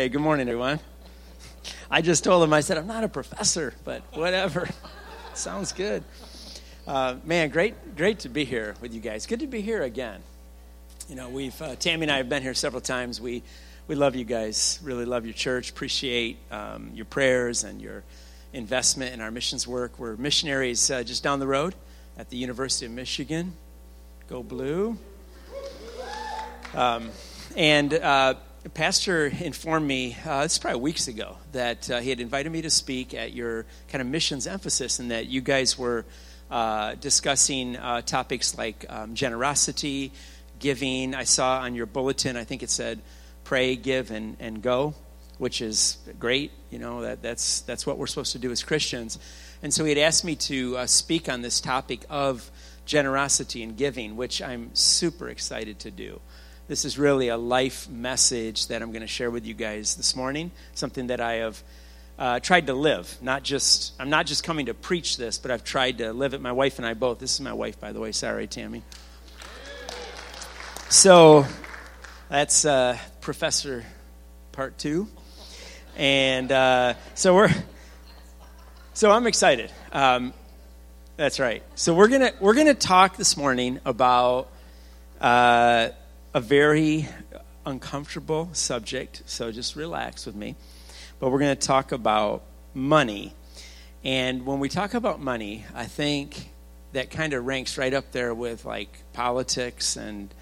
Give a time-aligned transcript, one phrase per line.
[0.00, 0.80] Hey, good morning, everyone.
[1.90, 4.66] I just told him, I said, I'm not a professor, but whatever.
[5.34, 6.02] Sounds good.
[6.86, 9.26] Uh, man, great, great to be here with you guys.
[9.26, 10.22] Good to be here again.
[11.10, 13.20] You know, we've uh, Tammy and I have been here several times.
[13.20, 13.42] We
[13.88, 14.78] we love you guys.
[14.82, 15.68] Really love your church.
[15.68, 18.02] Appreciate um, your prayers and your
[18.54, 19.98] investment in our missions work.
[19.98, 21.74] We're missionaries uh, just down the road
[22.16, 23.52] at the University of Michigan.
[24.30, 24.96] Go blue.
[26.72, 27.10] Um,
[27.54, 27.92] and
[28.64, 32.62] uh, pastor informed me, uh, it's probably weeks ago, that uh, he had invited me
[32.62, 36.04] to speak at your kind of missions emphasis and that you guys were
[36.50, 40.12] uh, discussing uh, topics like um, generosity,
[40.58, 41.14] giving.
[41.14, 43.00] I saw on your bulletin, I think it said
[43.44, 44.94] pray, give, and, and go,
[45.38, 46.52] which is great.
[46.70, 49.18] You know, that, that's, that's what we're supposed to do as Christians.
[49.62, 52.50] And so he had asked me to uh, speak on this topic of
[52.84, 56.20] generosity and giving, which I'm super excited to do.
[56.70, 60.14] This is really a life message that I'm going to share with you guys this
[60.14, 61.62] morning, something that I have
[62.16, 63.18] uh, tried to live.
[63.20, 66.40] Not just, I'm not just coming to preach this, but I've tried to live it.
[66.40, 67.18] My wife and I both.
[67.18, 68.12] This is my wife, by the way.
[68.12, 68.84] Sorry, Tammy.
[70.90, 71.44] So
[72.28, 73.84] that's uh, Professor
[74.52, 75.08] Part Two,
[75.96, 77.50] and uh, so we're.
[78.94, 79.72] So I'm excited.
[79.90, 80.32] Um,
[81.16, 81.64] that's right.
[81.74, 84.46] So we're gonna we're gonna talk this morning about
[85.20, 85.88] uh,
[86.32, 87.08] a very
[87.66, 90.56] uncomfortable subject, so just relax with me.
[91.18, 92.42] But we're going to talk about
[92.72, 93.34] money.
[94.04, 96.50] And when we talk about money, I think
[96.92, 100.32] that kind of ranks right up there with like politics and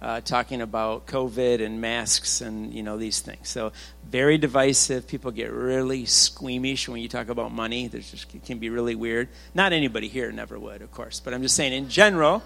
[0.00, 3.48] uh, talking about COVID and masks and you know these things.
[3.48, 3.72] So
[4.04, 5.06] very divisive.
[5.06, 7.86] People get really squeamish when you talk about money.
[7.86, 9.28] There's just it can be really weird.
[9.54, 12.42] Not anybody here never would, of course, but I'm just saying in general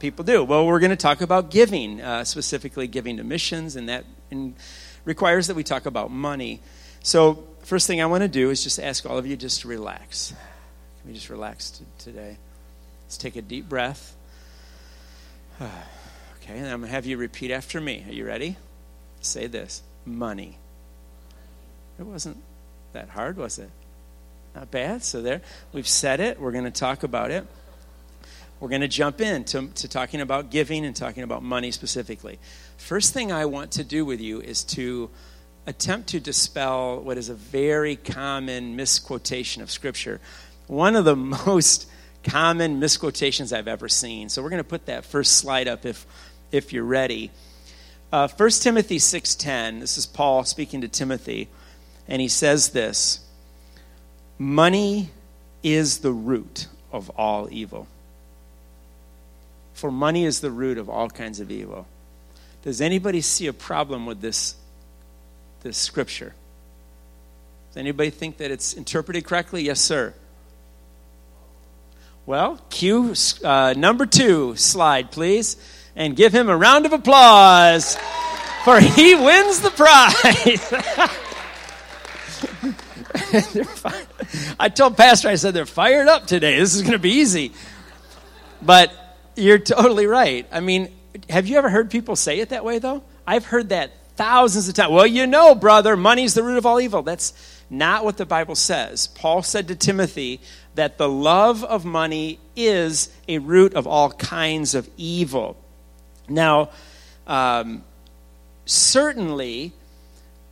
[0.00, 0.44] people do.
[0.44, 4.04] Well, we're going to talk about giving, uh, specifically giving to missions, and that
[5.04, 6.60] requires that we talk about money.
[7.02, 9.68] So, first thing I want to do is just ask all of you just to
[9.68, 10.34] relax.
[11.00, 12.36] Can we just relax t- today?
[13.06, 14.14] Let's take a deep breath.
[16.40, 18.06] Okay, and I'm going to have you repeat after me.
[18.08, 18.56] Are you ready?
[19.20, 20.56] Say this money.
[21.98, 22.38] It wasn't
[22.94, 23.68] that hard, was it?
[24.54, 25.04] Not bad.
[25.04, 25.42] So, there,
[25.74, 26.40] we've said it.
[26.40, 27.46] We're going to talk about it
[28.60, 32.38] we're going to jump in to, to talking about giving and talking about money specifically.
[32.76, 35.10] First thing I want to do with you is to
[35.66, 40.20] attempt to dispel what is a very common misquotation of Scripture.
[40.66, 41.88] One of the most
[42.24, 44.28] common misquotations I've ever seen.
[44.28, 46.06] So we're going to put that first slide up if,
[46.50, 47.30] if you're ready.
[48.10, 51.48] Uh, 1 Timothy 6.10, this is Paul speaking to Timothy,
[52.08, 53.20] and he says this,
[54.38, 55.10] Money
[55.62, 57.86] is the root of all evil.
[59.78, 61.86] For money is the root of all kinds of evil.
[62.62, 64.56] Does anybody see a problem with this,
[65.60, 66.34] this scripture?
[67.68, 69.62] Does anybody think that it's interpreted correctly?
[69.62, 70.14] Yes, sir.
[72.26, 75.56] Well, cue uh, number two slide, please,
[75.94, 77.96] and give him a round of applause,
[78.64, 80.72] for he wins the prize.
[84.58, 86.58] I told Pastor, I said, they're fired up today.
[86.58, 87.52] This is going to be easy.
[88.60, 88.92] But
[89.38, 90.46] you're totally right.
[90.50, 90.92] I mean,
[91.30, 93.02] have you ever heard people say it that way, though?
[93.26, 94.90] I've heard that thousands of times.
[94.90, 97.02] Well, you know, brother, money's the root of all evil.
[97.02, 97.32] That's
[97.70, 99.06] not what the Bible says.
[99.06, 100.40] Paul said to Timothy
[100.74, 105.56] that the love of money is a root of all kinds of evil.
[106.28, 106.70] Now,
[107.26, 107.84] um,
[108.64, 109.72] certainly,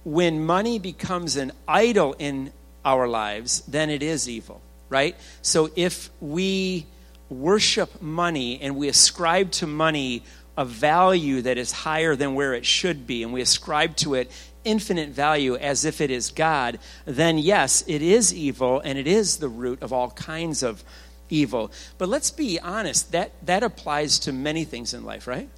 [0.04, 2.52] when money becomes an idol in
[2.84, 5.16] our lives, then it is evil, right?
[5.42, 6.86] So if we
[7.28, 10.22] worship money and we ascribe to money
[10.56, 14.30] a value that is higher than where it should be, and we ascribe to it
[14.64, 19.36] infinite value as if it is God, then yes, it is evil and it is
[19.36, 20.82] the root of all kinds of
[21.30, 21.70] evil.
[21.98, 25.48] But let's be honest, that, that applies to many things in life, right?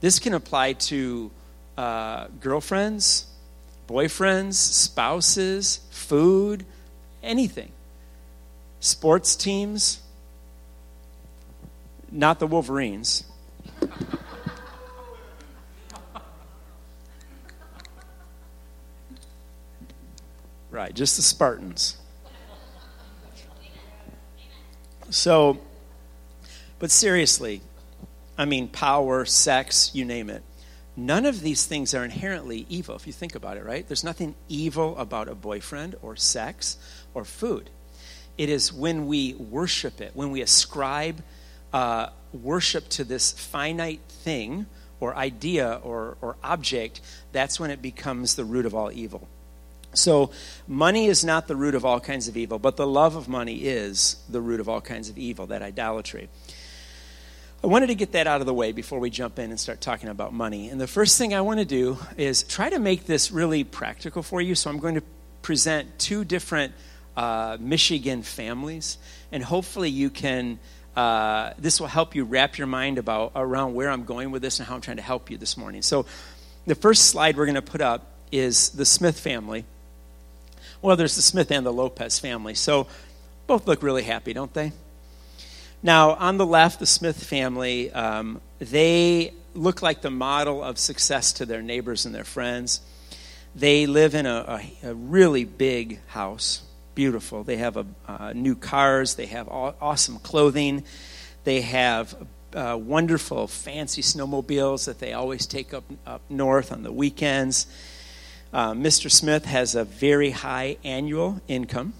[0.00, 1.30] This can apply to
[1.76, 3.26] uh, girlfriends,
[3.88, 6.64] boyfriends, spouses, food,
[7.22, 7.72] anything.
[8.80, 10.00] Sports teams,
[12.10, 13.24] not the Wolverines.
[20.70, 21.96] right, just the Spartans.
[25.10, 25.58] So,
[26.78, 27.62] but seriously,
[28.36, 30.42] I mean, power, sex, you name it.
[30.96, 33.86] None of these things are inherently evil if you think about it, right?
[33.86, 36.76] There's nothing evil about a boyfriend or sex
[37.14, 37.70] or food.
[38.36, 41.22] It is when we worship it, when we ascribe
[41.72, 44.66] uh, worship to this finite thing
[45.00, 47.00] or idea or, or object,
[47.32, 49.28] that's when it becomes the root of all evil.
[49.94, 50.30] So,
[50.66, 53.56] money is not the root of all kinds of evil, but the love of money
[53.64, 56.28] is the root of all kinds of evil, that idolatry.
[57.64, 59.80] I wanted to get that out of the way before we jump in and start
[59.80, 60.68] talking about money.
[60.68, 64.22] And the first thing I want to do is try to make this really practical
[64.22, 64.54] for you.
[64.54, 65.02] So, I'm going to
[65.40, 66.74] present two different
[67.16, 68.98] uh, Michigan families,
[69.32, 70.58] and hopefully, you can.
[70.98, 74.58] Uh, this will help you wrap your mind about around where I'm going with this
[74.58, 75.80] and how I'm trying to help you this morning.
[75.82, 76.06] So,
[76.66, 79.64] the first slide we're going to put up is the Smith family.
[80.82, 82.54] Well, there's the Smith and the Lopez family.
[82.54, 82.88] So
[83.46, 84.72] both look really happy, don't they?
[85.84, 91.32] Now, on the left, the Smith family, um, they look like the model of success
[91.34, 92.80] to their neighbors and their friends.
[93.54, 96.62] They live in a, a, a really big house,
[96.98, 97.44] beautiful.
[97.44, 100.82] They have a, uh, new cars, they have awesome clothing,
[101.44, 102.12] they have
[102.52, 107.68] uh, wonderful, fancy snowmobiles that they always take up, up north on the weekends.
[108.52, 109.08] Uh, Mr.
[109.08, 111.92] Smith has a very high annual income,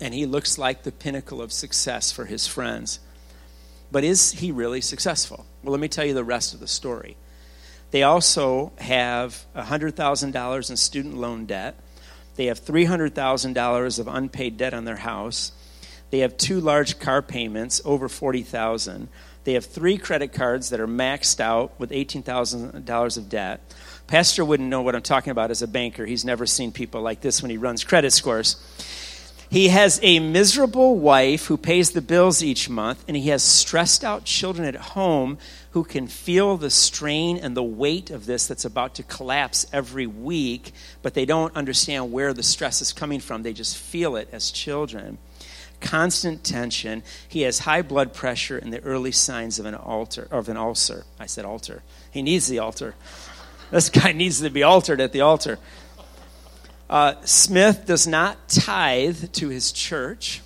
[0.00, 2.98] and he looks like the pinnacle of success for his friends.
[3.92, 5.46] But is he really successful?
[5.62, 7.16] Well, let me tell you the rest of the story.
[7.92, 11.76] They also have $100,000 in student loan debt.
[12.36, 15.52] They have $300,000 of unpaid debt on their house.
[16.10, 19.08] They have two large car payments, over 40000
[19.44, 23.60] They have three credit cards that are maxed out with $18,000 of debt.
[24.06, 26.04] Pastor wouldn't know what I'm talking about as a banker.
[26.04, 28.56] He's never seen people like this when he runs credit scores.
[29.48, 34.02] He has a miserable wife who pays the bills each month, and he has stressed
[34.02, 35.36] out children at home
[35.72, 40.06] who can feel the strain and the weight of this that's about to collapse every
[40.06, 43.42] week, but they don't understand where the stress is coming from.
[43.42, 45.16] They just feel it as children.
[45.80, 47.02] Constant tension.
[47.26, 51.04] He has high blood pressure and the early signs of an altar of an ulcer.
[51.18, 51.82] I said altar.
[52.10, 52.94] He needs the altar.
[53.70, 55.58] This guy needs to be altered at the altar.
[56.90, 60.42] Uh, Smith does not tithe to his church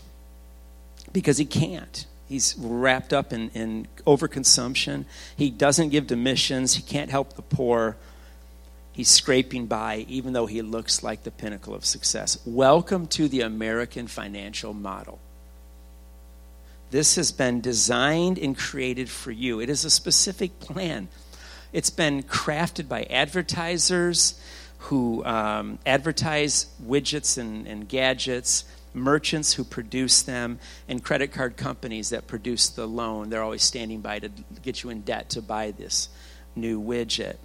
[1.12, 2.06] because he can't.
[2.28, 5.04] He's wrapped up in, in overconsumption.
[5.36, 6.74] He doesn't give to missions.
[6.74, 7.96] He can't help the poor.
[8.92, 12.38] He's scraping by, even though he looks like the pinnacle of success.
[12.44, 15.20] Welcome to the American financial model.
[16.90, 19.60] This has been designed and created for you.
[19.60, 21.08] It is a specific plan.
[21.72, 24.40] It's been crafted by advertisers
[24.78, 28.64] who um, advertise widgets and, and gadgets,
[28.96, 30.58] merchants who produce them,
[30.88, 33.30] and credit card companies that produce the loan.
[33.30, 34.30] They're always standing by to
[34.62, 36.08] get you in debt to buy this
[36.56, 37.36] new widget.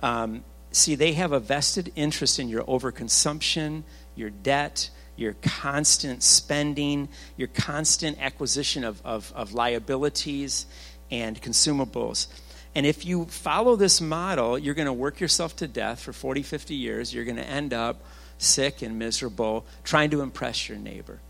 [0.00, 3.82] Um, see, they have a vested interest in your overconsumption,
[4.14, 10.66] your debt, your constant spending, your constant acquisition of, of, of liabilities
[11.10, 12.28] and consumables.
[12.74, 16.42] And if you follow this model, you're going to work yourself to death for 40,
[16.42, 17.14] 50 years.
[17.14, 18.02] You're going to end up
[18.38, 21.20] sick and miserable trying to impress your neighbor.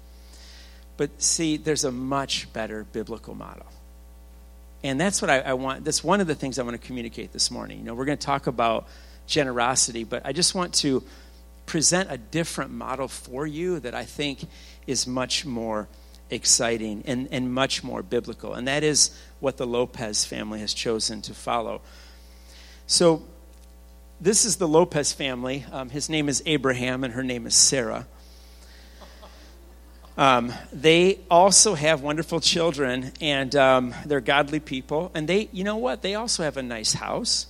[0.96, 3.66] But see, there's a much better biblical model.
[4.82, 5.84] And that's what I, I, want.
[5.84, 7.78] That's one of the things I want to communicate this morning.
[7.78, 8.86] You know, we're going to talk about
[9.26, 11.02] generosity, but I just want to
[11.66, 14.46] present a different model for you that I think
[14.86, 15.88] is much more
[16.30, 18.54] exciting and, and much more biblical.
[18.54, 19.10] And that is
[19.40, 21.80] what the Lopez family has chosen to follow.
[22.86, 23.24] So,
[24.20, 25.64] this is the Lopez family.
[25.70, 28.06] Um, his name is Abraham, and her name is Sarah.
[30.16, 35.10] Um, they also have wonderful children, and um, they're godly people.
[35.14, 36.00] And they, you know what?
[36.00, 37.46] They also have a nice house,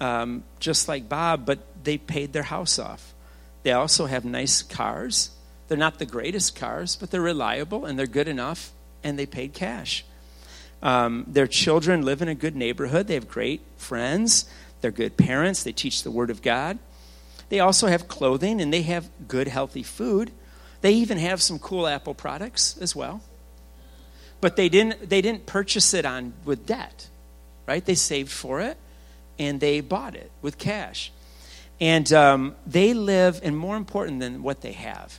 [0.00, 3.14] um, just like Bob, but they paid their house off.
[3.62, 5.30] They also have nice cars.
[5.68, 8.72] They're not the greatest cars, but they're reliable and they're good enough,
[9.04, 10.04] and they paid cash.
[10.82, 13.06] Um, their children live in a good neighborhood.
[13.06, 14.46] They have great friends.
[14.80, 15.62] They're good parents.
[15.62, 16.78] They teach the Word of God.
[17.48, 20.30] They also have clothing and they have good, healthy food.
[20.80, 23.22] They even have some cool Apple products as well.
[24.40, 27.08] But they didn't, they didn't purchase it on, with debt,
[27.66, 27.84] right?
[27.84, 28.78] They saved for it
[29.38, 31.12] and they bought it with cash.
[31.80, 35.18] And um, they live, and more important than what they have,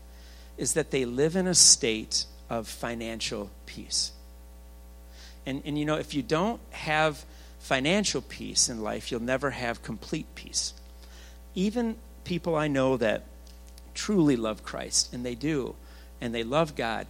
[0.58, 4.12] is that they live in a state of financial peace.
[5.46, 7.26] And, and you know, if you don't have
[7.62, 10.74] financial peace in life, you'll never have complete peace.
[11.56, 13.24] Even people I know that
[13.94, 15.76] truly love Christ, and they do,
[16.20, 17.08] and they love God,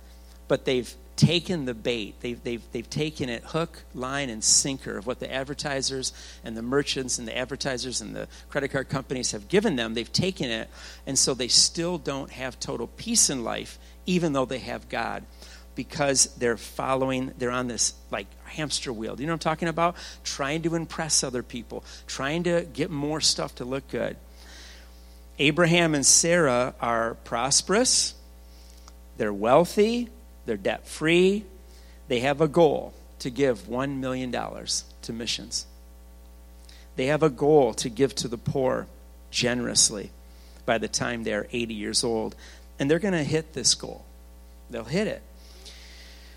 [0.47, 2.15] but they've taken the bait.
[2.21, 6.61] They've, they've, they've taken it hook, line, and sinker of what the advertisers and the
[6.61, 9.93] merchants and the advertisers and the credit card companies have given them.
[9.93, 10.69] They've taken it,
[11.05, 15.23] and so they still don't have total peace in life, even though they have God.
[15.75, 19.15] Because they're following, they're on this like hamster wheel.
[19.15, 19.95] Do you know what I'm talking about?
[20.23, 24.17] Trying to impress other people, trying to get more stuff to look good.
[25.39, 28.13] Abraham and Sarah are prosperous,
[29.17, 30.09] they're wealthy,
[30.45, 31.45] they're debt free,
[32.07, 35.65] they have a goal to give $1 million to missions.
[36.95, 38.87] They have a goal to give to the poor
[39.29, 40.11] generously
[40.65, 42.35] by the time they're 80 years old.
[42.79, 44.05] And they're going to hit this goal.
[44.69, 45.21] They'll hit it.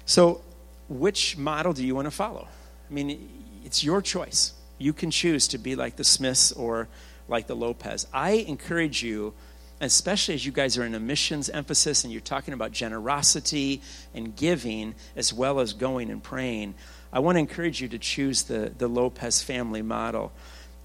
[0.07, 0.43] So,
[0.89, 2.47] which model do you want to follow?
[2.89, 3.29] I mean,
[3.65, 4.53] it's your choice.
[4.79, 6.89] You can choose to be like the Smiths or
[7.29, 8.07] like the Lopez.
[8.13, 9.33] I encourage you,
[9.81, 13.81] especially as you guys are in a missions emphasis and you're talking about generosity
[14.15, 16.75] and giving as well as going and praying,
[17.13, 20.33] I want to encourage you to choose the, the Lopez family model.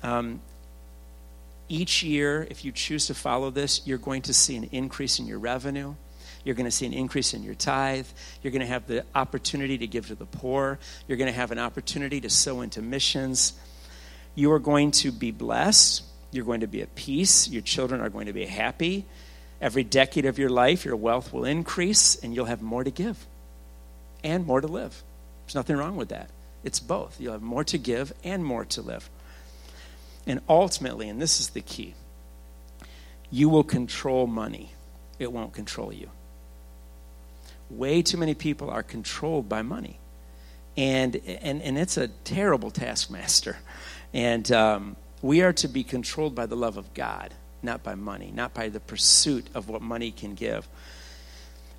[0.03, 0.41] Um,
[1.67, 5.27] each year, if you choose to follow this, you're going to see an increase in
[5.27, 5.95] your revenue.
[6.43, 8.07] You're going to see an increase in your tithe.
[8.41, 10.79] You're going to have the opportunity to give to the poor.
[11.07, 13.53] You're going to have an opportunity to sow into missions.
[14.35, 16.03] You are going to be blessed.
[16.31, 17.49] You're going to be at peace.
[17.49, 19.05] Your children are going to be happy.
[19.61, 23.25] Every decade of your life, your wealth will increase and you'll have more to give
[24.23, 25.03] and more to live.
[25.45, 26.29] There's nothing wrong with that.
[26.63, 27.19] It's both.
[27.19, 29.09] You'll have more to give and more to live.
[30.27, 31.95] And ultimately, and this is the key,
[33.31, 34.71] you will control money,
[35.17, 36.09] it won't control you.
[37.69, 39.99] Way too many people are controlled by money.
[40.77, 43.57] And, and, and it's a terrible taskmaster.
[44.13, 48.31] And um, we are to be controlled by the love of God, not by money,
[48.33, 50.67] not by the pursuit of what money can give.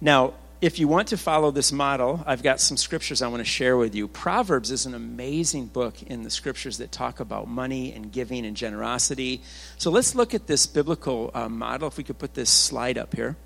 [0.01, 3.49] Now, if you want to follow this model, I've got some scriptures I want to
[3.49, 4.07] share with you.
[4.07, 8.55] Proverbs is an amazing book in the scriptures that talk about money and giving and
[8.55, 9.41] generosity.
[9.79, 11.89] So let's look at this biblical uh, model.
[11.89, 13.37] If we could put this slide up here.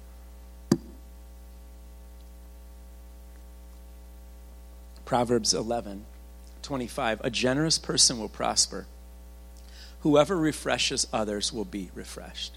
[5.04, 6.04] Proverbs 11,
[6.62, 7.20] 25.
[7.22, 8.86] A generous person will prosper.
[10.00, 12.56] Whoever refreshes others will be refreshed.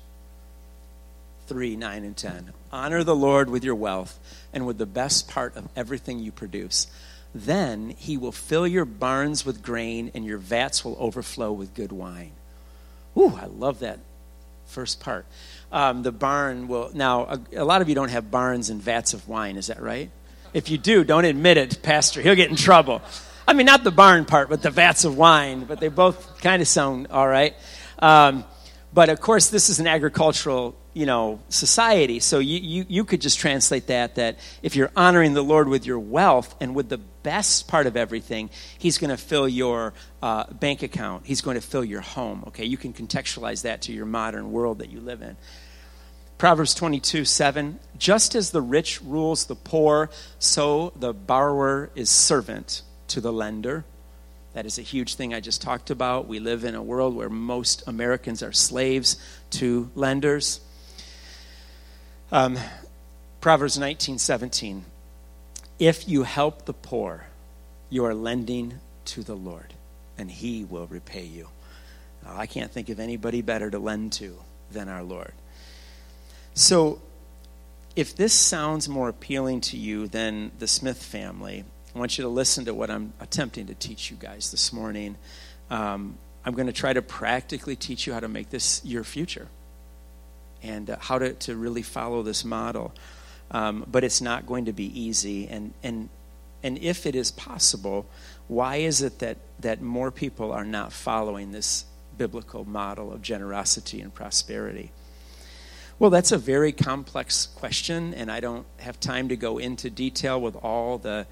[1.47, 2.53] 3, 9, and 10.
[2.71, 4.19] Honor the Lord with your wealth
[4.53, 6.87] and with the best part of everything you produce.
[7.33, 11.91] Then he will fill your barns with grain and your vats will overflow with good
[11.91, 12.31] wine.
[13.15, 13.99] Ooh, I love that
[14.65, 15.25] first part.
[15.71, 19.13] Um, the barn will, now, a, a lot of you don't have barns and vats
[19.13, 20.09] of wine, is that right?
[20.53, 22.21] If you do, don't admit it, Pastor.
[22.21, 23.01] He'll get in trouble.
[23.47, 26.61] I mean, not the barn part, but the vats of wine, but they both kind
[26.61, 27.55] of sound all right.
[27.99, 28.43] Um,
[28.93, 33.21] but of course, this is an agricultural you know society so you, you, you could
[33.21, 36.97] just translate that that if you're honoring the lord with your wealth and with the
[36.97, 38.49] best part of everything
[38.79, 42.65] he's going to fill your uh, bank account he's going to fill your home okay
[42.65, 45.37] you can contextualize that to your modern world that you live in
[46.37, 52.81] proverbs 22 7 just as the rich rules the poor so the borrower is servant
[53.07, 53.83] to the lender
[54.57, 56.27] that is a huge thing I just talked about.
[56.27, 59.17] We live in a world where most Americans are slaves
[59.51, 60.61] to lenders.
[62.31, 62.57] Um,
[63.39, 64.83] Proverbs 19, 17.
[65.77, 67.27] If you help the poor,
[67.91, 69.75] you are lending to the Lord,
[70.17, 71.49] and he will repay you.
[72.23, 74.37] Now, I can't think of anybody better to lend to
[74.71, 75.33] than our Lord.
[76.57, 76.99] So,
[77.95, 82.29] if this sounds more appealing to you than the Smith family, I want you to
[82.29, 85.17] listen to what I'm attempting to teach you guys this morning.
[85.69, 89.49] Um, I'm going to try to practically teach you how to make this your future
[90.63, 92.91] and uh, how to, to really follow this model.
[93.51, 95.47] Um, but it's not going to be easy.
[95.47, 96.09] And, and,
[96.63, 98.07] and if it is possible,
[98.47, 101.85] why is it that, that more people are not following this
[102.17, 104.91] biblical model of generosity and prosperity?
[105.99, 110.39] Well, that's a very complex question, and I don't have time to go into detail
[110.39, 111.25] with all the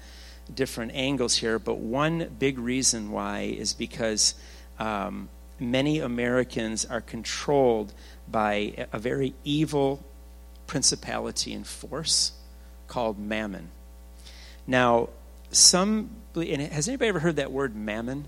[0.52, 1.60] different angles here.
[1.60, 4.34] But one big reason why is because
[4.80, 5.28] um,
[5.60, 7.92] many Americans are controlled
[8.26, 10.02] by a very evil
[10.66, 12.32] principality and force
[12.88, 13.68] called mammon.
[14.66, 15.10] Now,
[15.52, 18.26] some has anybody ever heard that word mammon?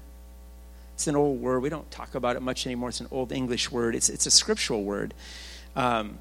[0.95, 1.63] It's an old word.
[1.63, 2.91] We don't talk about it much anymore.
[2.91, 3.97] It's an old English word.
[3.97, 5.15] It's, it's a scriptural word.
[5.75, 6.19] Um,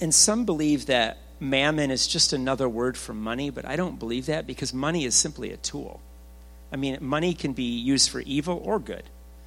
[0.00, 4.26] and some believe that mammon is just another word for money, but I don't believe
[4.26, 6.00] that because money is simply a tool.
[6.72, 9.04] I mean, money can be used for evil or good.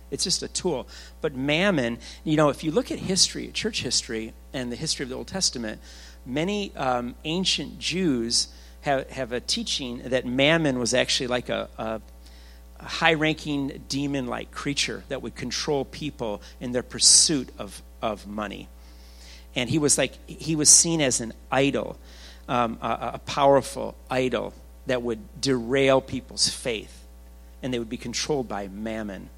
[0.09, 0.87] It's just a tool.
[1.19, 5.09] But mammon, you know, if you look at history, church history, and the history of
[5.09, 5.81] the Old Testament,
[6.25, 8.47] many um, ancient Jews
[8.81, 12.01] have, have a teaching that mammon was actually like a, a,
[12.79, 18.69] high ranking demon like creature that would control people in their pursuit of, of money.
[19.57, 21.97] And he was like, he was seen as an idol,
[22.47, 24.53] um, a, a powerful idol
[24.85, 27.03] that would derail people's faith,
[27.63, 29.29] and they would be controlled by mammon.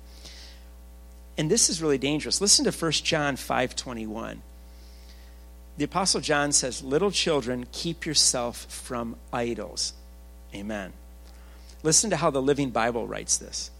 [1.37, 2.41] And this is really dangerous.
[2.41, 4.41] Listen to 1 John 5:21.
[5.77, 9.93] The apostle John says, "Little children, keep yourself from idols."
[10.53, 10.91] Amen.
[11.81, 13.71] Listen to how the Living Bible writes this.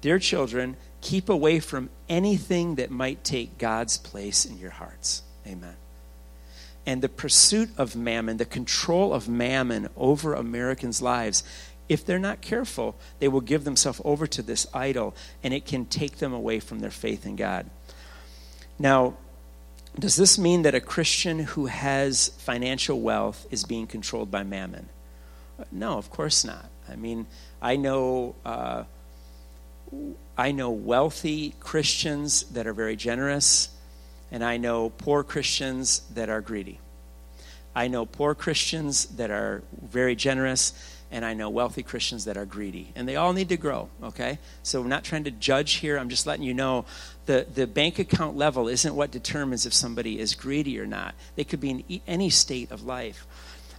[0.00, 5.24] Dear children, keep away from anything that might take God's place in your hearts.
[5.48, 5.76] Amen.
[6.86, 11.42] And the pursuit of mammon, the control of mammon over Americans' lives,
[11.88, 15.86] if they're not careful, they will give themselves over to this idol and it can
[15.86, 17.68] take them away from their faith in God.
[18.78, 19.16] Now,
[19.98, 24.88] does this mean that a Christian who has financial wealth is being controlled by mammon?
[25.72, 26.70] No, of course not.
[26.88, 27.26] I mean,
[27.60, 28.34] I know.
[28.44, 28.84] Uh,
[30.36, 33.70] I know wealthy Christians that are very generous,
[34.30, 36.80] and I know poor Christians that are greedy.
[37.74, 40.72] I know poor Christians that are very generous,
[41.10, 42.92] and I know wealthy Christians that are greedy.
[42.94, 44.38] And they all need to grow, okay?
[44.62, 45.98] So I'm not trying to judge here.
[45.98, 46.84] I'm just letting you know
[47.26, 51.14] the, the bank account level isn't what determines if somebody is greedy or not.
[51.36, 53.26] They could be in any state of life.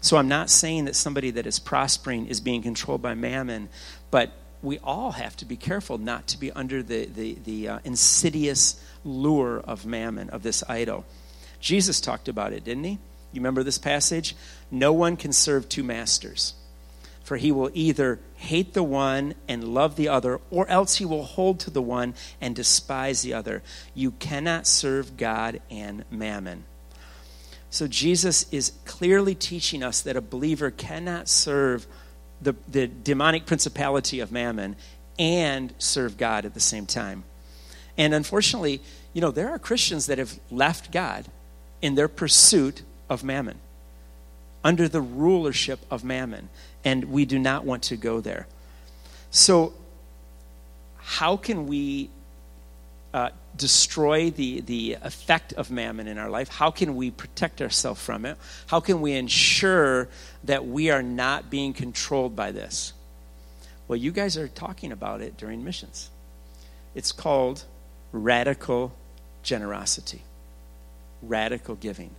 [0.02, 3.70] So I'm not saying that somebody that is prospering is being controlled by mammon,
[4.12, 7.80] but we all have to be careful not to be under the, the, the uh,
[7.84, 11.06] insidious lure of mammon, of this idol.
[11.60, 13.00] Jesus talked about it, didn't he?
[13.32, 14.36] You remember this passage?
[14.72, 16.56] No one can serve two masters,
[17.24, 21.24] for he will either hate the one and love the other, or else he will
[21.24, 23.62] hold to the one and despise the other.
[23.94, 26.66] You cannot serve God and mammon.
[27.70, 31.86] So Jesus is clearly teaching us that a believer cannot serve
[32.42, 34.76] the, the demonic principality of mammon
[35.18, 37.24] and serve God at the same time.
[37.98, 38.82] And unfortunately,
[39.14, 41.26] you know, there are Christians that have left God
[41.82, 43.58] in their pursuit of mammon,
[44.64, 46.50] under the rulership of mammon.
[46.84, 48.48] And we do not want to go there.
[49.32, 49.74] So,
[50.98, 52.10] how can we
[53.14, 56.50] uh, destroy the, the effect of mammon in our life?
[56.50, 58.38] How can we protect ourselves from it?
[58.68, 60.10] How can we ensure
[60.46, 62.94] that we are not being controlled by this?
[63.88, 66.10] Well, you guys are talking about it during missions.
[66.96, 67.64] It's called
[68.12, 68.94] radical
[69.44, 70.22] generosity,
[71.22, 72.12] radical giving.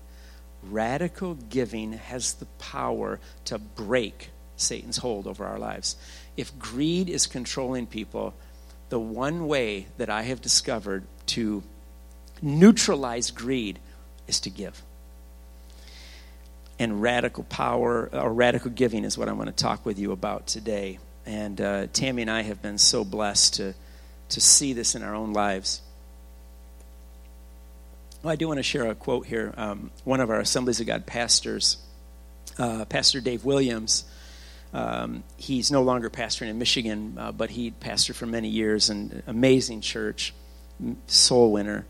[0.63, 5.97] Radical giving has the power to break Satan's hold over our lives.
[6.37, 8.35] If greed is controlling people,
[8.91, 11.63] the one way that I have discovered to
[12.43, 13.79] neutralize greed
[14.27, 14.81] is to give.
[16.79, 20.47] And radical power or radical giving is what I want to talk with you about
[20.47, 20.99] today.
[21.27, 23.75] And uh, Tammy and I have been so blessed to,
[24.31, 25.83] to see this in our own lives.
[28.23, 29.53] Well, I do want to share a quote here.
[29.57, 31.77] Um, one of our Assemblies of God pastors,
[32.59, 34.05] uh, Pastor Dave Williams,
[34.73, 39.23] um, he's no longer pastoring in Michigan, uh, but he pastored for many years, an
[39.27, 40.33] amazing church,
[41.07, 41.87] soul winner.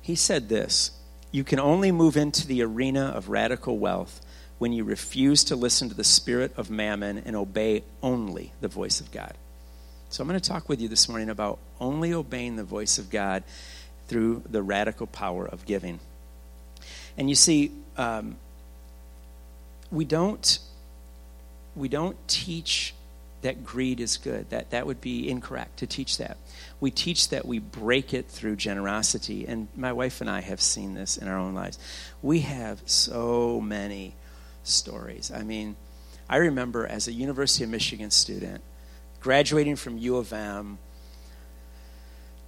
[0.00, 0.92] He said this
[1.32, 4.20] You can only move into the arena of radical wealth
[4.58, 9.00] when you refuse to listen to the spirit of mammon and obey only the voice
[9.00, 9.34] of God.
[10.10, 13.10] So I'm going to talk with you this morning about only obeying the voice of
[13.10, 13.42] God
[14.06, 15.98] through the radical power of giving.
[17.18, 18.36] And you see, um,
[19.90, 20.58] we don't
[21.76, 22.94] we don't teach
[23.42, 24.48] that greed is good.
[24.50, 26.36] That, that would be incorrect to teach that.
[26.80, 29.46] We teach that we break it through generosity.
[29.46, 31.78] And my wife and I have seen this in our own lives.
[32.22, 34.14] We have so many
[34.62, 35.30] stories.
[35.34, 35.76] I mean,
[36.28, 38.62] I remember as a University of Michigan student,
[39.20, 40.78] graduating from U of M,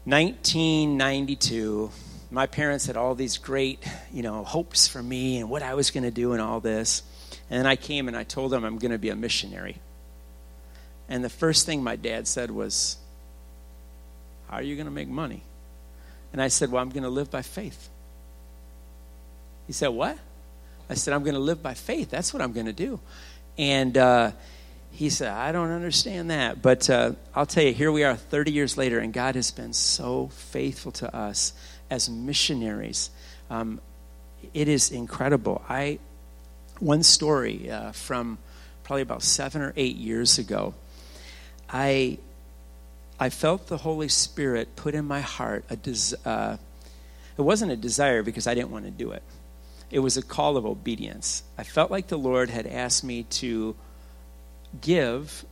[0.05, 1.91] 1992
[2.31, 5.91] my parents had all these great you know hopes for me and what i was
[5.91, 7.03] going to do and all this
[7.51, 9.77] and I came and I told them I'm going to be a missionary.
[11.09, 12.97] And the first thing my dad said was,
[14.49, 15.43] How are you going to make money?
[16.33, 17.89] And I said, Well, I'm going to live by faith.
[19.67, 20.19] He said, What?
[20.89, 22.11] I said, I'm going to live by faith.
[22.11, 23.01] That's what I'm going to do.
[23.59, 24.33] And uh,
[24.93, 26.63] he said, I don't understand that.
[26.63, 29.73] But uh, I'll tell you, here we are 30 years later, and God has been
[29.73, 31.53] so faithful to us
[31.91, 33.11] as missionaries.
[33.51, 33.81] Um,
[34.55, 35.63] it is incredible.
[35.69, 35.99] I,
[36.79, 38.39] one story uh, from
[38.85, 40.75] probably about seven or eight years ago.
[41.69, 42.19] I,
[43.19, 46.57] I felt the Holy Spirit put in my heart a uh,
[47.39, 49.23] it wasn't a desire because I didn't want to do it.
[49.91, 51.43] It was a call of obedience.
[51.57, 53.77] I felt like the Lord had asked me to
[54.81, 55.45] give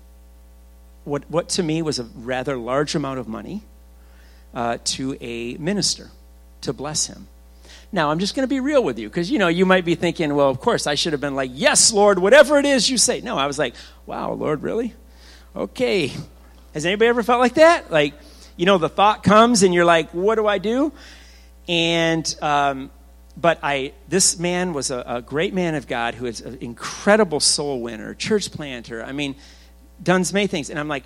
[1.04, 3.62] what, what to me was a rather large amount of money
[4.54, 6.10] uh, to a minister
[6.62, 7.28] to bless him.
[7.92, 9.94] Now, I'm just going to be real with you because, you know, you might be
[9.94, 12.98] thinking, well, of course, I should have been like, yes, Lord, whatever it is you
[12.98, 13.20] say.
[13.20, 13.74] No, I was like,
[14.06, 14.94] wow, Lord, really?
[15.54, 16.10] Okay.
[16.74, 17.90] Has anybody ever felt like that?
[17.90, 18.14] Like,
[18.56, 20.92] you know, the thought comes and you're like, what do I do?
[21.68, 22.90] And, um,
[23.36, 27.40] but I, this man was a, a, great man of God who is an incredible
[27.40, 29.02] soul winner, church planter.
[29.02, 29.36] I mean,
[30.02, 30.68] done many things.
[30.68, 31.04] And I'm like,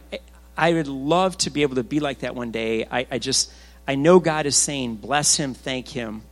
[0.57, 2.87] I would love to be able to be like that one day.
[2.91, 3.53] I, I just,
[3.87, 6.23] I know God is saying, bless him, thank him.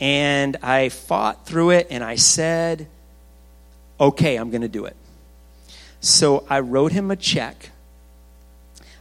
[0.00, 2.86] And I fought through it and I said,
[4.00, 4.96] okay, I'm going to do it.
[6.00, 7.70] So I wrote him a check.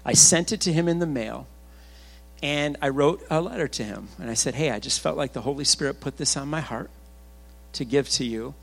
[0.05, 1.47] I sent it to him in the mail.
[2.41, 4.10] And I wrote a letter to him.
[4.19, 6.62] And I said, Hey, I just felt like the Holy Spirit put this on my
[6.62, 6.89] heart
[7.73, 8.53] to give to you.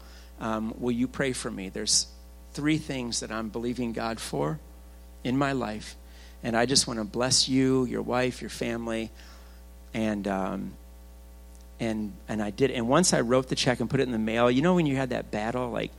[0.40, 1.68] Um, will you pray for me?
[1.68, 2.06] There's
[2.52, 4.58] three things that I'm believing God for
[5.22, 5.96] in my life.
[6.42, 9.10] And I just want to bless you, your wife, your family.
[9.92, 10.72] And, um,
[11.80, 12.70] and, and I did.
[12.70, 14.86] And once I wrote the check and put it in the mail, you know, when
[14.86, 15.90] you had that battle, like,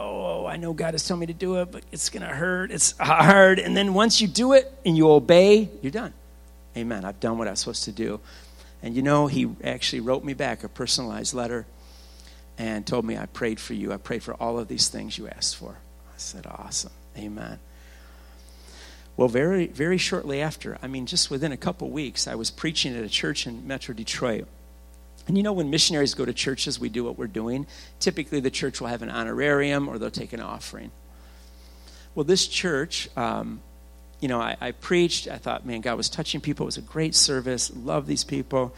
[0.00, 2.70] oh, I know God has told me to do it, but it's going to hurt.
[2.70, 3.58] It's hard.
[3.58, 6.12] And then once you do it and you obey, you're done.
[6.76, 7.04] Amen.
[7.04, 8.20] I've done what I was supposed to do.
[8.82, 11.66] And you know, he actually wrote me back a personalized letter
[12.58, 13.92] and told me, I prayed for you.
[13.92, 15.70] I prayed for all of these things you asked for.
[15.72, 16.92] I said, awesome.
[17.16, 17.58] Amen.
[19.16, 22.96] Well, very, very shortly after, I mean, just within a couple weeks, I was preaching
[22.96, 24.46] at a church in Metro Detroit.
[25.30, 27.68] And you know, when missionaries go to churches, we do what we're doing.
[28.00, 30.90] Typically, the church will have an honorarium or they'll take an offering.
[32.16, 33.60] Well, this church, um,
[34.18, 35.28] you know, I, I, preached.
[35.28, 36.64] I thought, man, God was touching people.
[36.64, 37.70] It was a great service.
[37.72, 38.74] Love these people.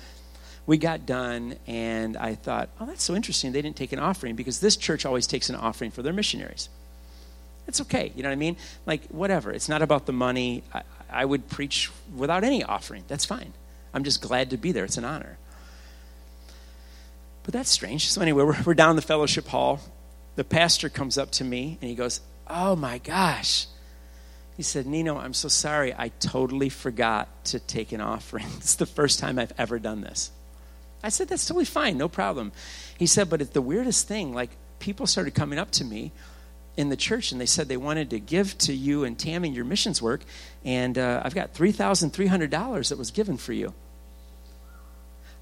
[0.67, 3.53] We got done, and I thought, oh, that's so interesting.
[3.53, 6.69] They didn't take an offering because this church always takes an offering for their missionaries.
[7.67, 8.13] It's okay.
[8.15, 8.59] You know what I mean?
[8.85, 9.53] Like, whatever.
[9.53, 10.65] It's not about the money.
[10.75, 13.05] I, I would preach without any offering.
[13.09, 13.55] That's fine.
[13.95, 14.85] I'm just glad to be there.
[14.85, 15.39] It's an honor.
[17.45, 18.11] But that's strange.
[18.11, 19.81] So, anyway, we're, we're down in the fellowship hall.
[20.37, 23.67] The pastor comes up to me and he goes, Oh my gosh.
[24.57, 25.95] He said, Nino, I'm so sorry.
[25.97, 28.47] I totally forgot to take an offering.
[28.59, 30.31] It's the first time I've ever done this.
[31.03, 31.97] I said, That's totally fine.
[31.99, 32.53] No problem.
[32.99, 34.35] He said, But it's the weirdest thing.
[34.35, 36.13] Like, people started coming up to me
[36.77, 39.65] in the church and they said they wanted to give to you and Tammy your
[39.65, 40.23] missions work.
[40.65, 43.75] And uh, I've got $3,300 that was given for you.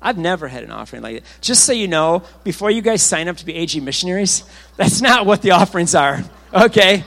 [0.03, 1.25] I've never had an offering like that.
[1.41, 4.45] Just so you know, before you guys sign up to be AG missionaries,
[4.77, 6.25] that's not what the offerings are.
[6.53, 7.05] Okay?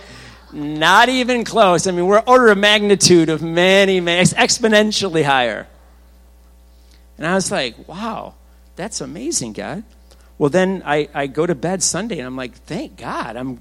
[0.54, 1.86] Not even close.
[1.86, 5.68] I mean, we're order of magnitude of many, many, exponentially higher.
[7.18, 8.36] And I was like, wow,
[8.78, 9.84] that's amazing, God.
[10.38, 13.36] Well, then I, I go to bed Sunday and I'm like, thank God.
[13.36, 13.60] I'm,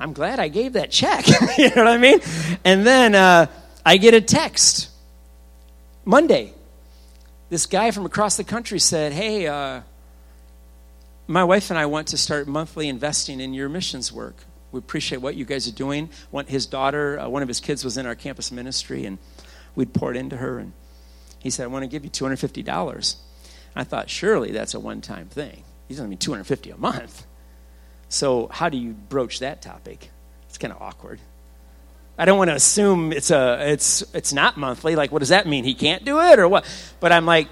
[0.00, 1.28] I'm glad I gave that check.
[1.58, 2.18] you know what I mean?
[2.64, 3.46] And then uh,
[3.84, 4.90] I get a text
[6.04, 6.54] Monday
[7.48, 9.82] this guy from across the country said, Hey, uh,
[11.26, 14.36] my wife and I want to start monthly investing in your missions work.
[14.72, 16.10] We appreciate what you guys are doing.
[16.30, 19.18] One, his daughter, uh, one of his kids was in our campus ministry, and
[19.74, 20.58] we'd poured into her.
[20.58, 20.72] And
[21.38, 23.16] he said, I want to give you $250.
[23.74, 25.62] I thought, surely that's a one time thing.
[25.88, 27.26] He's going to be 250 a month.
[28.08, 30.10] So, how do you broach that topic?
[30.48, 31.20] It's kind of awkward.
[32.18, 34.96] I don't want to assume it's a it's it's not monthly.
[34.96, 35.64] Like, what does that mean?
[35.64, 36.64] He can't do it or what?
[36.98, 37.48] But I'm like,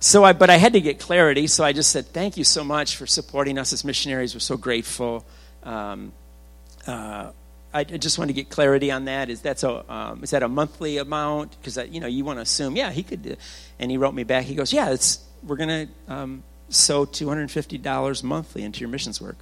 [0.00, 1.46] so I but I had to get clarity.
[1.46, 4.34] So I just said, thank you so much for supporting us as missionaries.
[4.34, 5.26] We're so grateful.
[5.62, 6.12] Um,
[6.86, 7.32] uh,
[7.72, 9.30] I just want to get clarity on that.
[9.30, 11.56] Is that's a um, is that a monthly amount?
[11.60, 13.38] Because you know you want to assume, yeah, he could.
[13.78, 14.44] And he wrote me back.
[14.44, 18.88] He goes, yeah, it's we're gonna um, two hundred and fifty dollars monthly into your
[18.88, 19.36] missions work.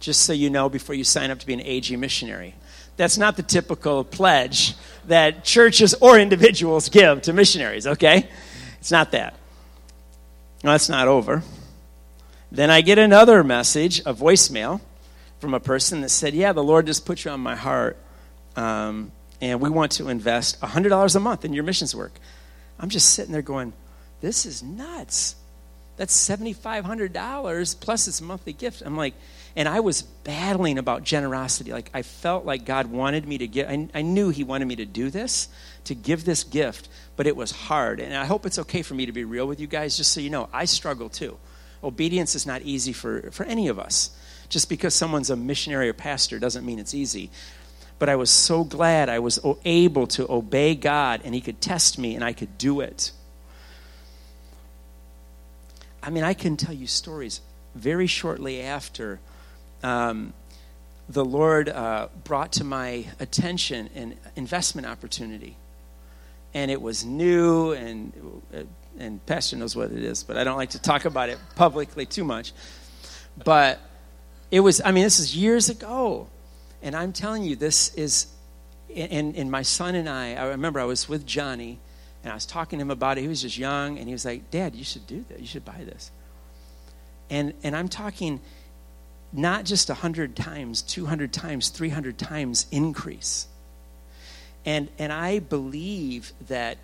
[0.00, 2.54] Just so you know, before you sign up to be an AG missionary,
[2.96, 4.74] that's not the typical pledge
[5.06, 8.28] that churches or individuals give to missionaries, okay?
[8.78, 9.34] It's not that.
[10.62, 11.42] No, that's not over.
[12.50, 14.80] Then I get another message, a voicemail
[15.40, 17.98] from a person that said, Yeah, the Lord just put you on my heart,
[18.56, 22.12] um, and we want to invest $100 a month in your missions work.
[22.78, 23.72] I'm just sitting there going,
[24.20, 25.36] This is nuts.
[25.96, 28.82] That's $7,500 plus its monthly gift.
[28.84, 29.14] I'm like,
[29.56, 31.72] and I was battling about generosity.
[31.72, 34.76] Like, I felt like God wanted me to give, I, I knew He wanted me
[34.76, 35.48] to do this,
[35.84, 38.00] to give this gift, but it was hard.
[38.00, 40.20] And I hope it's okay for me to be real with you guys, just so
[40.20, 41.36] you know, I struggle too.
[41.84, 44.10] Obedience is not easy for, for any of us.
[44.48, 47.30] Just because someone's a missionary or pastor doesn't mean it's easy.
[47.98, 51.98] But I was so glad I was able to obey God and He could test
[51.98, 53.12] me and I could do it.
[56.02, 57.40] I mean, I can tell you stories
[57.74, 59.20] very shortly after
[59.84, 60.32] um,
[61.08, 65.56] the Lord uh, brought to my attention an investment opportunity.
[66.54, 68.12] and it was new, and
[68.96, 72.06] and Pastor knows what it is, but I don't like to talk about it publicly
[72.06, 72.52] too much.
[73.44, 73.80] But
[74.52, 76.28] it was, I mean, this is years ago.
[76.80, 78.28] And I'm telling you, this is,
[78.94, 81.80] and, and my son and I, I remember I was with Johnny,
[82.22, 83.22] and I was talking to him about it.
[83.22, 85.40] He was just young, and he was like, Dad, you should do that.
[85.40, 86.12] You should buy this.
[87.30, 88.40] And, and I'm talking
[89.34, 93.48] not just 100 times, 200 times, 300 times increase.
[94.64, 96.78] And, and I believe that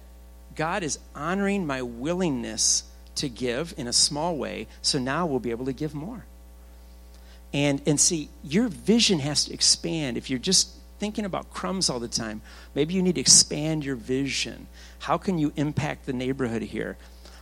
[0.57, 2.83] God is honoring my willingness
[3.17, 6.25] to give in a small way, so now we'll be able to give more.
[7.53, 10.17] And, and see, your vision has to expand.
[10.17, 12.43] If you're just thinking about crumbs all the time,
[12.75, 14.67] maybe you need to expand your vision.
[15.01, 16.97] How can you impact the neighborhood here?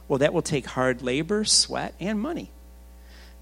[0.07, 2.51] Well, that will take hard labor, sweat, and money.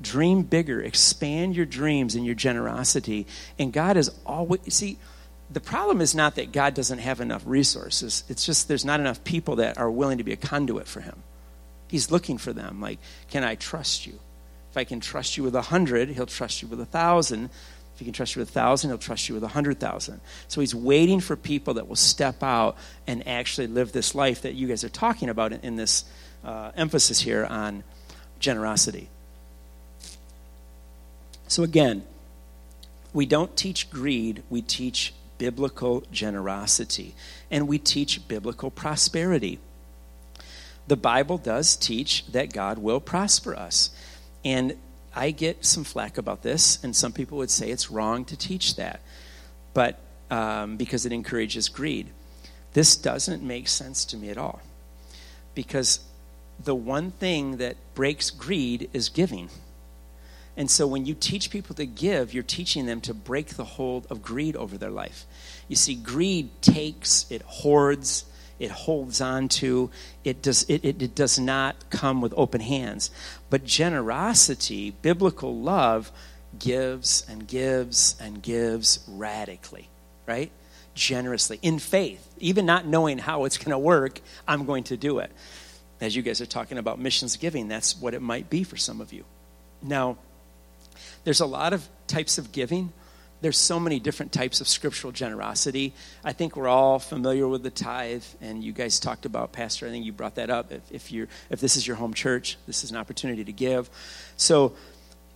[0.00, 3.26] Dream bigger, expand your dreams and your generosity.
[3.59, 4.98] And God is always, see,
[5.50, 9.24] the problem is not that God doesn't have enough resources, it's just there's not enough
[9.24, 11.22] people that are willing to be a conduit for Him.
[11.88, 12.80] He's looking for them.
[12.80, 12.98] Like,
[13.30, 14.18] can I trust you?
[14.70, 17.50] If I can trust you with a hundred, He'll trust you with a thousand.
[17.96, 20.20] If he can trust you with a thousand, he'll trust you with a hundred thousand.
[20.48, 24.52] So he's waiting for people that will step out and actually live this life that
[24.52, 26.04] you guys are talking about in, this
[26.44, 27.85] uh, emphasis here on
[28.38, 29.09] generosity.
[31.48, 32.04] So again,
[33.12, 37.14] we don't teach greed, we teach biblical generosity,
[37.50, 39.59] and we teach biblical prosperity.
[40.87, 43.90] The Bible does teach that God will prosper us.
[44.44, 44.76] And
[45.14, 48.76] I get some flack about this, and some people would say it's wrong to teach
[48.76, 49.00] that,
[49.72, 49.98] but
[50.30, 52.09] um, because it encourages greed.
[52.74, 54.61] This doesn't make sense to me at all.
[55.54, 56.00] Because
[56.62, 59.48] the one thing that breaks greed is giving.
[60.56, 64.06] And so when you teach people to give, you're teaching them to break the hold
[64.08, 65.26] of greed over their life.
[65.68, 68.24] You see, greed takes, it hoards,
[68.58, 69.90] it holds on to,
[70.24, 73.10] it does, it, it, it does not come with open hands.
[73.50, 76.10] But generosity, biblical love,
[76.58, 79.88] gives and gives and gives radically,
[80.26, 80.50] right?
[80.94, 85.18] Generously, in faith, even not knowing how it's going to work, I'm going to do
[85.18, 85.30] it.
[86.00, 89.02] As you guys are talking about missions giving, that's what it might be for some
[89.02, 89.24] of you.
[89.82, 90.16] Now,
[91.26, 92.92] there's a lot of types of giving.
[93.40, 95.92] There's so many different types of scriptural generosity.
[96.22, 99.88] I think we're all familiar with the tithe, and you guys talked about, Pastor.
[99.88, 100.70] I think you brought that up.
[100.70, 103.90] If, if you if this is your home church, this is an opportunity to give.
[104.36, 104.74] So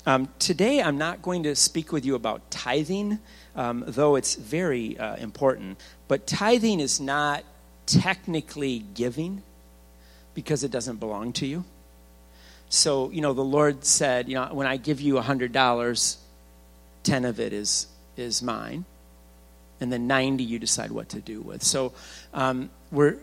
[0.07, 3.18] um, today, I'm not going to speak with you about tithing,
[3.57, 5.81] um, though it's very uh, important.
[6.07, 7.42] But tithing is not
[7.87, 9.42] technically giving
[10.35, 11.64] because it doesn't belong to you.
[12.70, 16.16] So, you know, the Lord said, you know, when I give you a $100,
[17.02, 18.85] 10 of it is, is mine.
[19.80, 21.64] And then 90 you decide what to do with.
[21.64, 21.92] So
[22.33, 23.16] um, we're,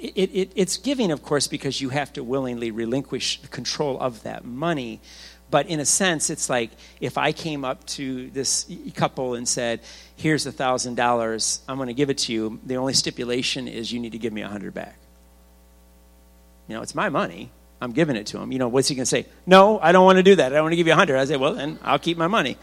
[0.00, 4.44] it, it, it's giving, of course, because you have to willingly relinquish control of that
[4.44, 5.00] money.
[5.48, 9.80] But in a sense, it's like if I came up to this couple and said,
[10.14, 11.60] "Here's a thousand dollars.
[11.66, 12.60] I'm going to give it to you.
[12.66, 14.98] The only stipulation is you need to give me a hundred back."
[16.68, 17.50] You know, it's my money.
[17.80, 18.50] I'm giving it to him.
[18.50, 19.26] You know, what's he going to say?
[19.46, 20.52] No, I don't want to do that.
[20.52, 21.18] I don't want to give you a hundred.
[21.18, 22.56] I say, well, then I'll keep my money.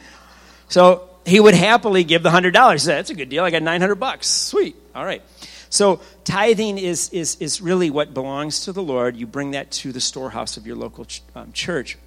[0.68, 2.84] So he would happily give the hundred dollars.
[2.84, 3.44] That's a good deal.
[3.44, 4.28] I got 900 bucks.
[4.28, 4.76] Sweet.
[4.94, 5.22] All right.
[5.70, 9.16] So tithing is, is, is really what belongs to the Lord.
[9.16, 11.98] You bring that to the storehouse of your local ch- um, church.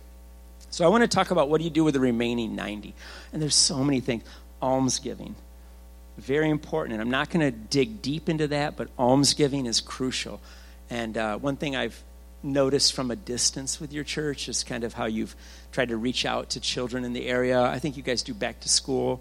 [0.71, 2.95] So I want to talk about what do you do with the remaining 90.
[3.33, 4.23] And there's so many things.
[4.61, 5.35] Almsgiving.
[6.19, 6.95] Very important.
[6.95, 10.41] And I'm not going to dig deep into that, but almsgiving is crucial.
[10.91, 12.03] And uh, one thing I've
[12.43, 15.35] noticed from a distance with your church is kind of how you've
[15.73, 17.61] tried to reach out to children in the area.
[17.61, 19.21] I think you guys do back to school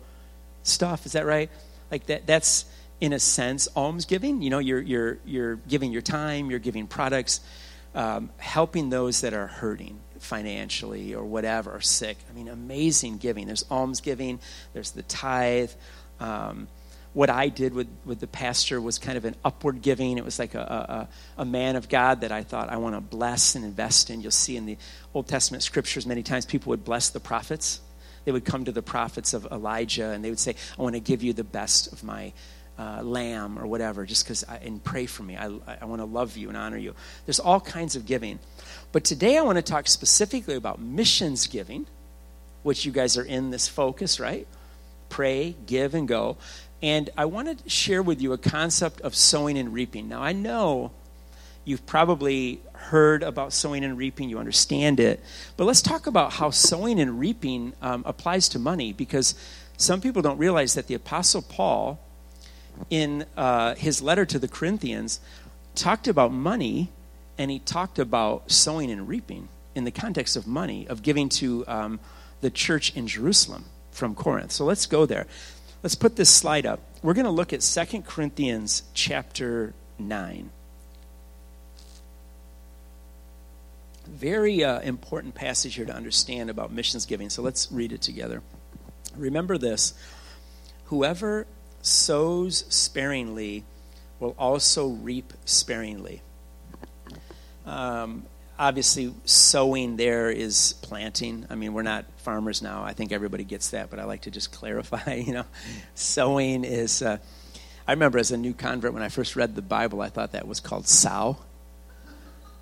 [0.63, 1.05] stuff.
[1.05, 1.49] Is that right?
[1.91, 2.27] Like that.
[2.27, 2.65] That's
[2.99, 4.41] in a sense almsgiving.
[4.41, 7.41] You know, you're you're you're giving your time, you're giving products,
[7.95, 12.17] um, helping those that are hurting financially or whatever, or sick.
[12.29, 13.47] I mean, amazing giving.
[13.47, 14.39] There's almsgiving.
[14.73, 15.71] There's the tithe.
[16.19, 16.67] Um,
[17.17, 20.19] what I did with, with the pastor was kind of an upward giving.
[20.19, 23.01] It was like a, a, a man of God that I thought I want to
[23.01, 24.21] bless and invest in.
[24.21, 24.77] You'll see in the
[25.15, 27.81] Old Testament scriptures many times people would bless the prophets.
[28.25, 30.99] They would come to the prophets of Elijah and they would say, I want to
[30.99, 32.33] give you the best of my
[32.77, 35.35] uh, lamb or whatever, just because, and pray for me.
[35.37, 35.45] I,
[35.81, 36.93] I want to love you and honor you.
[37.25, 38.37] There's all kinds of giving.
[38.91, 41.87] But today I want to talk specifically about missions giving,
[42.61, 44.45] which you guys are in this focus, right?
[45.09, 46.37] Pray, give, and go.
[46.81, 50.07] And I want to share with you a concept of sowing and reaping.
[50.07, 50.91] Now, I know
[51.65, 55.21] you've probably heard about sowing and reaping, you understand it.
[55.57, 59.35] But let's talk about how sowing and reaping um, applies to money because
[59.75, 61.99] some people don't realize that the Apostle Paul,
[62.89, 65.19] in uh, his letter to the Corinthians,
[65.75, 66.89] talked about money
[67.37, 71.63] and he talked about sowing and reaping in the context of money, of giving to
[71.67, 71.99] um,
[72.41, 74.51] the church in Jerusalem from Corinth.
[74.51, 75.27] So let's go there.
[75.87, 76.81] Let's put this slide up.
[77.01, 80.49] We're going to look at Second Corinthians chapter 9.
[84.05, 87.29] Very uh, important passage here to understand about missions giving.
[87.29, 88.41] So let's read it together.
[89.15, 89.93] Remember this
[90.87, 91.47] whoever
[91.81, 93.63] sows sparingly
[94.19, 96.21] will also reap sparingly.
[97.65, 98.25] Um,
[98.59, 101.45] obviously, sowing there is planting.
[101.49, 102.83] I mean, we're not farmers now.
[102.83, 105.15] I think everybody gets that, but I like to just clarify.
[105.15, 105.45] You know,
[105.95, 107.01] sowing is.
[107.01, 107.17] Uh,
[107.87, 110.45] I remember as a new convert when I first read the Bible, I thought that
[110.45, 111.37] was called sow.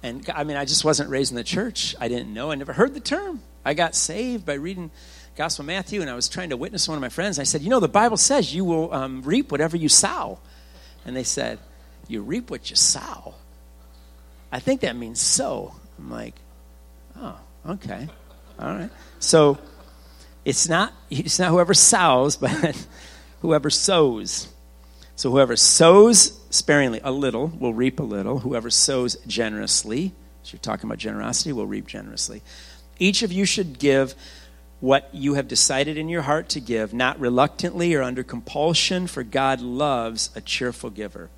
[0.03, 1.95] And I mean, I just wasn't raised in the church.
[1.99, 2.51] I didn't know.
[2.51, 3.41] I never heard the term.
[3.65, 4.91] I got saved by reading
[5.35, 7.39] Gospel of Matthew, and I was trying to witness one of my friends.
[7.39, 10.39] I said, You know, the Bible says you will um, reap whatever you sow.
[11.05, 11.57] And they said,
[12.07, 13.33] You reap what you sow.
[14.51, 15.73] I think that means sow.
[15.97, 16.35] I'm like,
[17.17, 18.07] Oh, okay.
[18.59, 18.89] All right.
[19.19, 19.57] So
[20.43, 22.87] it's not, it's not whoever sows, but
[23.41, 24.47] whoever sows.
[25.15, 28.39] So whoever sows sparingly, a little, will reap a little.
[28.39, 32.41] Whoever sows generously, so you're talking about generosity, will reap generously.
[32.99, 34.13] Each of you should give
[34.81, 39.23] what you have decided in your heart to give, not reluctantly or under compulsion, for
[39.23, 41.29] God loves a cheerful giver.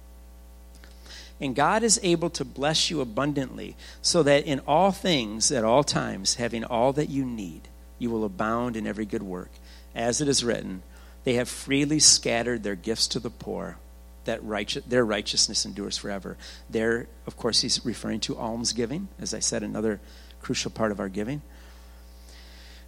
[1.40, 5.84] And God is able to bless you abundantly, so that in all things, at all
[5.84, 7.68] times, having all that you need,
[8.00, 9.52] you will abound in every good work.
[9.94, 10.82] As it is written,
[11.24, 13.78] they have freely scattered their gifts to the poor,
[14.26, 16.38] that righteous, their righteousness endures forever.
[16.70, 20.00] There, of course, he's referring to almsgiving, as I said, another
[20.42, 21.42] crucial part of our giving.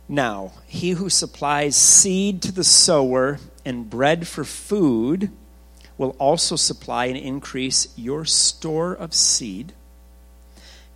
[0.08, 5.30] Now, he who supplies seed to the sower and bread for food
[6.00, 9.74] will also supply and increase your store of seed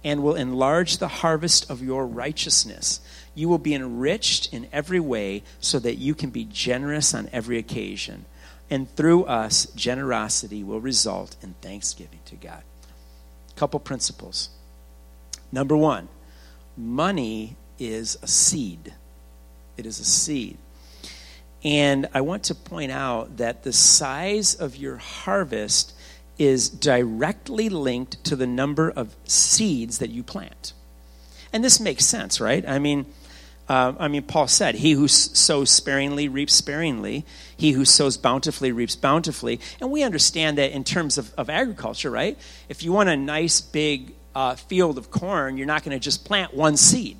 [0.04, 3.02] and will enlarge the harvest of your righteousness.
[3.36, 7.58] You will be enriched in every way so that you can be generous on every
[7.58, 8.26] occasion.
[8.70, 12.63] And through us, generosity will result in thanksgiving to God.
[13.58, 14.50] Couple principles.
[15.52, 16.08] Number one,
[16.78, 18.94] money is a seed.
[19.76, 20.58] It is a seed.
[21.63, 25.93] And I want to point out that the size of your harvest
[26.38, 30.73] is directly linked to the number of seeds that you plant.
[31.54, 32.67] And this makes sense, right?
[32.67, 33.06] I mean,
[33.69, 37.26] uh, I mean, Paul said, He who sows sparingly reaps sparingly.
[37.56, 39.62] He who sows bountifully reaps bountifully.
[39.80, 42.38] And we understand that in terms of, of agriculture, right?
[42.67, 46.26] If you want a nice big uh, field of corn, you're not going to just
[46.26, 47.19] plant one seed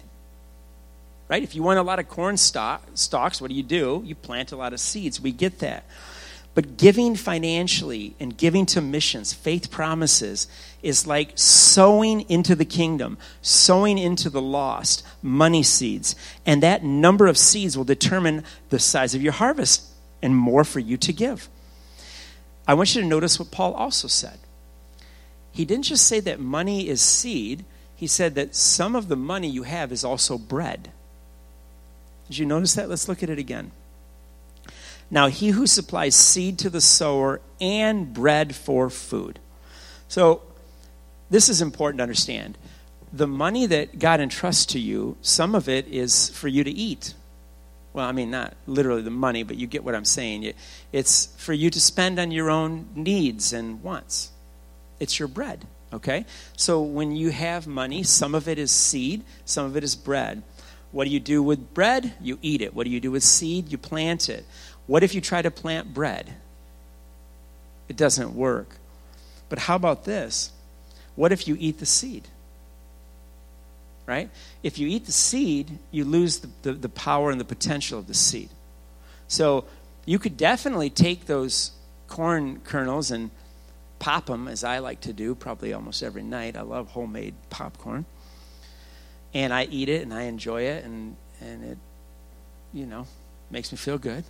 [1.27, 1.43] right?
[1.43, 4.01] If you want a lot of corn stock, stalks, what do you do?
[4.05, 5.19] You plant a lot of seeds.
[5.19, 5.86] We get that.
[6.55, 10.47] But giving financially and giving to missions, faith promises,
[10.83, 16.15] is like sowing into the kingdom, sowing into the lost, money seeds.
[16.45, 19.83] And that number of seeds will determine the size of your harvest
[20.21, 21.49] and more for you to give.
[22.67, 24.38] I want you to notice what Paul also said.
[25.51, 29.47] He didn't just say that money is seed, he said that some of the money
[29.47, 30.91] you have is also bread.
[32.27, 32.89] Did you notice that?
[32.89, 33.71] Let's look at it again.
[35.12, 39.39] Now, he who supplies seed to the sower and bread for food.
[40.07, 40.41] So,
[41.29, 42.57] this is important to understand.
[43.12, 47.13] The money that God entrusts to you, some of it is for you to eat.
[47.93, 50.51] Well, I mean, not literally the money, but you get what I'm saying.
[50.91, 54.31] It's for you to spend on your own needs and wants.
[54.99, 56.25] It's your bread, okay?
[56.57, 60.41] So when you have money, some of it is seed, some of it is bread.
[60.93, 62.13] What do you do with bread?
[62.21, 62.73] You eat it.
[62.73, 63.71] What do you do with seed?
[63.71, 64.45] You plant it.
[64.86, 66.32] What if you try to plant bread?
[67.89, 68.77] It doesn't work.
[69.49, 70.51] But how about this?
[71.15, 72.27] What if you eat the seed?
[74.06, 74.29] Right?
[74.62, 78.06] If you eat the seed, you lose the, the, the power and the potential of
[78.06, 78.49] the seed.
[79.27, 79.65] So
[80.06, 81.71] you could definitely take those
[82.08, 83.32] corn kernels and
[83.97, 86.56] pop them, as I like to do probably almost every night.
[86.56, 88.06] I love homemade popcorn
[89.34, 91.78] and I eat it and I enjoy it and and it
[92.74, 93.08] you know
[93.50, 94.24] makes me feel good.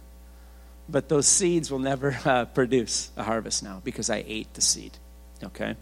[0.89, 4.91] But those seeds will never uh, produce a harvest now because I ate the seed.
[5.43, 5.75] Okay,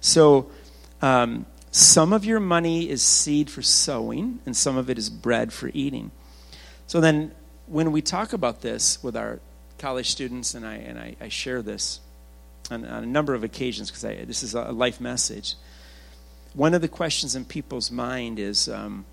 [0.00, 0.50] so
[1.02, 5.52] um, some of your money is seed for sowing, and some of it is bread
[5.52, 6.10] for eating.
[6.86, 7.32] So then,
[7.66, 9.38] when we talk about this with our
[9.78, 12.00] college students, and I and I, I share this
[12.70, 15.54] on, on, a number of occasions because this is a life message
[16.54, 19.04] one of the questions in people's mind is um,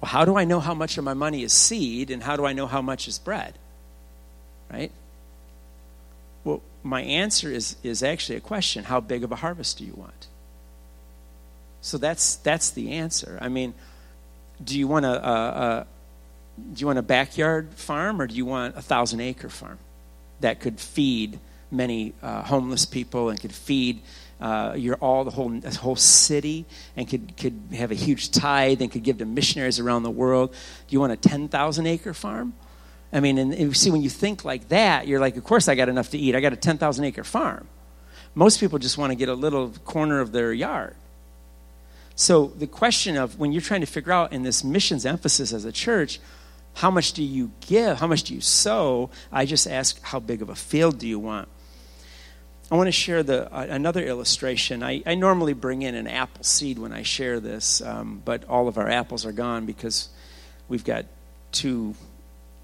[0.00, 2.44] well, how do I know how much of my money is seed and how do
[2.44, 3.54] I know how much is bread?
[4.70, 4.90] Right?
[6.44, 9.94] Well, my answer is, is actually a question How big of a harvest do you
[9.94, 10.26] want?
[11.82, 13.38] So that's, that's the answer.
[13.40, 13.74] I mean,
[14.62, 15.86] do you want a, a, a
[16.74, 19.78] do you want a backyard farm or do you want a thousand acre farm
[20.40, 21.38] that could feed
[21.70, 24.00] many uh, homeless people and could feed
[24.42, 26.66] uh, your all the whole whole city
[26.96, 30.50] and could could have a huge tithe and could give to missionaries around the world.
[30.50, 32.52] Do you want a ten thousand acre farm?
[33.12, 35.76] I mean, and, and see when you think like that, you're like, of course I
[35.76, 36.34] got enough to eat.
[36.34, 37.68] I got a ten thousand acre farm.
[38.34, 40.96] Most people just want to get a little corner of their yard.
[42.14, 45.64] So the question of when you're trying to figure out in this missions emphasis as
[45.64, 46.18] a church,
[46.74, 47.98] how much do you give?
[47.98, 49.10] How much do you sow?
[49.30, 51.48] I just ask, how big of a field do you want?
[52.72, 54.82] I want to share the, uh, another illustration.
[54.82, 58.66] I, I, normally bring in an apple seed when I share this, um, but all
[58.66, 60.08] of our apples are gone because
[60.70, 61.04] we've got
[61.50, 61.94] two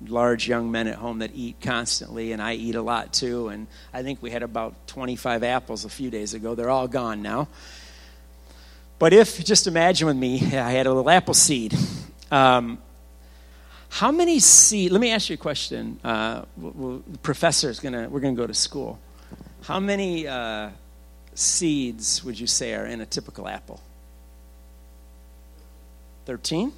[0.06, 3.48] large young men at home that eat constantly, and I eat a lot too.
[3.48, 6.54] And I think we had about 25 apples a few days ago.
[6.54, 7.48] They're all gone now.
[8.98, 11.76] But if, just imagine with me, I had a little apple seed.
[12.30, 12.78] Um,
[13.90, 14.90] how many seeds?
[14.90, 16.00] Let me ask you a question.
[16.02, 18.08] Uh, we'll, the professor is gonna.
[18.08, 18.98] We're gonna go to school.
[19.62, 20.70] How many uh,
[21.34, 23.80] seeds would you say are in a typical apple?
[26.26, 26.72] Thirteen.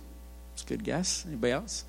[0.53, 1.25] That's a good guess.
[1.27, 1.85] Anybody else?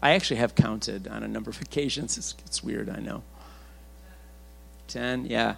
[0.00, 2.18] I actually have counted on a number of occasions.
[2.18, 3.22] It's, it's weird, I know.
[4.86, 5.26] Ten.
[5.26, 5.56] Yeah.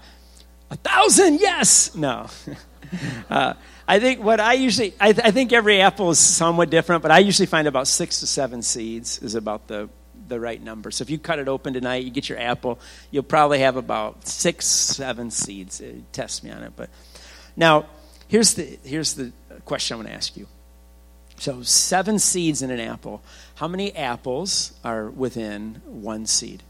[0.71, 1.41] A thousand.
[1.41, 1.95] Yes.
[1.95, 2.29] No.
[3.31, 3.55] uh,
[3.87, 7.11] I think what I usually, I, th- I, think every apple is somewhat different, but
[7.11, 9.89] I usually find about six to seven seeds is about the,
[10.31, 10.91] the right number.
[10.91, 14.27] So if you cut it open tonight, you get your apple, you'll probably have about
[14.27, 15.81] six, seven seeds.
[15.81, 16.73] Uh, test me on it.
[16.75, 16.89] But
[17.57, 17.87] now,
[18.29, 19.33] here's the, here's the
[19.67, 20.47] question I want to ask you.
[21.37, 23.23] So seven seeds in an apple.
[23.57, 26.63] How many apples are within one seed?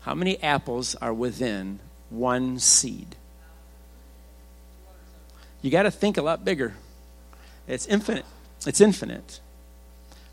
[0.00, 1.78] How many apples are within
[2.08, 3.14] one seed?
[5.62, 6.74] you got to think a lot bigger.
[7.68, 8.24] It's infinite.
[8.66, 9.40] It's infinite,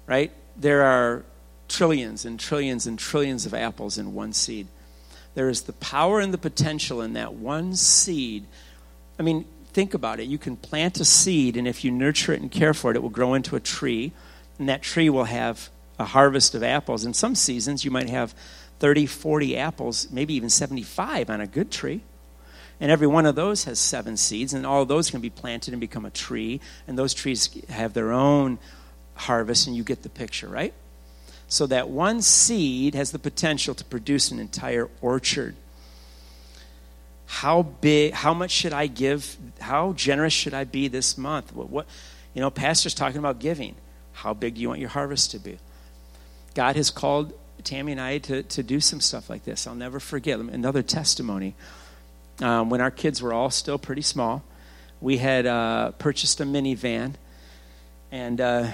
[0.07, 0.31] right?
[0.55, 1.23] There are
[1.67, 4.67] trillions and trillions and trillions of apples in one seed.
[5.35, 8.45] There is the power and the potential in that one seed.
[9.19, 10.23] I mean, think about it.
[10.23, 13.03] You can plant a seed, and if you nurture it and care for it, it
[13.03, 14.13] will grow into a tree,
[14.57, 17.05] and that tree will have a harvest of apples.
[17.05, 18.33] In some seasons, you might have
[18.79, 22.01] 30, 40 apples, maybe even 75 on a good tree.
[22.79, 25.81] And every one of those has seven seeds, and all those can be planted and
[25.81, 26.61] become a tree.
[26.87, 28.59] And those trees have their own
[29.17, 30.73] harvest, and you get the picture, right?
[31.47, 35.55] So that one seed has the potential to produce an entire orchard.
[37.25, 39.37] How big, how much should I give?
[39.59, 41.53] How generous should I be this month?
[41.53, 41.87] What, what
[42.33, 43.75] you know, pastor's talking about giving.
[44.13, 45.57] How big do you want your harvest to be?
[46.53, 49.67] God has called Tammy and I to, to do some stuff like this.
[49.67, 50.39] I'll never forget.
[50.39, 51.55] Another testimony
[52.41, 54.43] um, when our kids were all still pretty small.
[55.01, 57.13] We had uh, purchased a minivan,
[58.11, 58.71] and uh,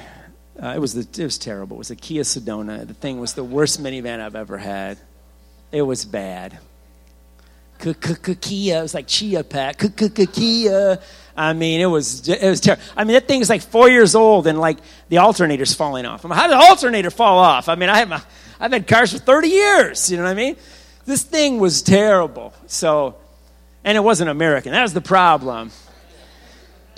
[0.61, 1.77] uh, it was the, it was terrible.
[1.77, 2.87] It was a Kia Sedona.
[2.87, 4.97] The thing was the worst minivan I've ever had.
[5.71, 6.59] It was bad.
[7.79, 8.79] Kia.
[8.79, 9.77] It was like Chia Pet.
[10.33, 10.99] Kia.
[11.35, 12.83] I mean, it was it was terrible.
[12.95, 14.77] I mean, that thing is like four years old, and like
[15.09, 16.23] the alternator's falling off.
[16.23, 17.67] I mean, how did the alternator fall off?
[17.67, 18.21] I mean, I have my,
[18.59, 20.11] I've had cars for thirty years.
[20.11, 20.55] You know what I mean?
[21.05, 22.53] This thing was terrible.
[22.67, 23.15] So
[23.83, 24.71] and it wasn't American.
[24.71, 25.71] That was the problem.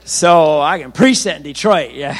[0.03, 2.19] So I can preach that in Detroit, yeah.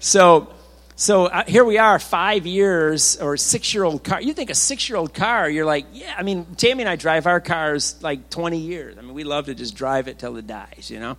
[0.00, 0.52] So,
[0.94, 4.20] so uh, here we are, five years or six year old car.
[4.20, 6.14] You think a six year old car, you're like, yeah.
[6.16, 8.96] I mean, Tammy and I drive our cars like 20 years.
[8.98, 11.16] I mean, we love to just drive it till it dies, you know?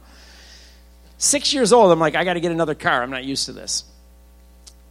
[1.17, 3.03] Six years old, I'm like, I got to get another car.
[3.03, 3.83] I'm not used to this.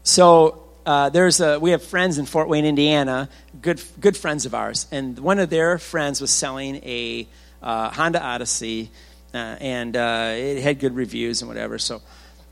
[0.03, 3.31] So uh, there's a, we have friends in Fort Wayne, Indiana,
[3.63, 4.87] good, good friends of ours.
[4.93, 7.27] And one of their friends was selling a
[7.63, 8.91] uh, Honda Odyssey,
[9.33, 11.79] uh, and uh, it had good reviews and whatever.
[11.79, 12.03] So,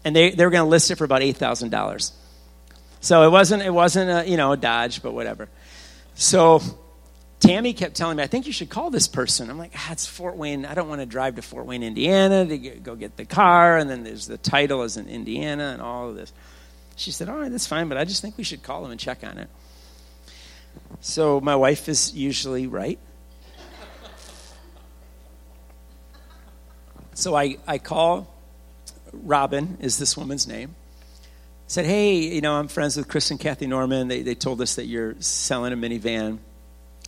[0.07, 2.13] and they, they were going to list it for about $8,000.
[3.01, 5.49] So it wasn't, it wasn't a, you know, a Dodge, but whatever.
[6.15, 6.63] So
[7.41, 9.51] Tammy kept telling me, I think you should call this person.
[9.51, 10.65] I'm like, ah, it's Fort Wayne.
[10.65, 13.79] I don't want to drive to Fort Wayne, Indiana to get, go get the car.
[13.79, 16.33] And then there's the title is in Indiana and all of this.
[16.95, 19.01] She said, All right, that's fine, but I just think we should call him and
[19.01, 19.49] check on it.
[21.01, 23.01] So my wife is usually right.
[27.15, 28.36] So I, I call
[29.23, 30.75] Robin, is this woman's name.
[31.67, 34.09] said, Hey, you know, I'm friends with Chris and Kathy Norman.
[34.09, 36.39] They, they told us that you're selling a minivan.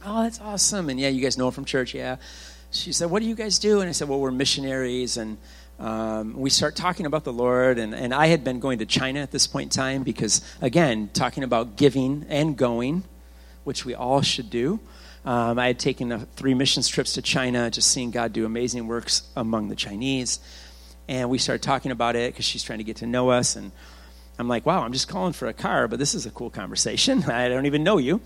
[0.04, 0.88] Oh, that's awesome.
[0.88, 2.16] And yeah, you guys know from church, yeah.
[2.70, 3.80] She said, What do you guys do?
[3.80, 5.38] And I said, Well, we're missionaries and
[5.78, 9.20] um, we start talking about the Lord, and, and I had been going to China
[9.20, 13.04] at this point in time because, again, talking about giving and going
[13.68, 14.80] which we all should do.
[15.26, 18.86] Um, I had taken uh, three missions trips to China, just seeing God do amazing
[18.86, 20.40] works among the Chinese.
[21.08, 23.56] And we started talking about it because she's trying to get to know us.
[23.56, 23.72] And
[24.38, 27.22] I'm like, wow, I'm just calling for a car, but this is a cool conversation.
[27.30, 28.20] I don't even know you.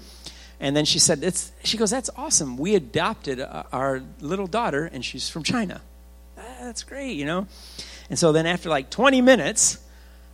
[0.61, 2.57] And then she said, it's, she goes, that's awesome.
[2.57, 5.81] We adopted uh, our little daughter, and she's from China.
[6.39, 7.49] Ah, that's great, you know?
[8.11, 9.79] And so then after like 20 minutes,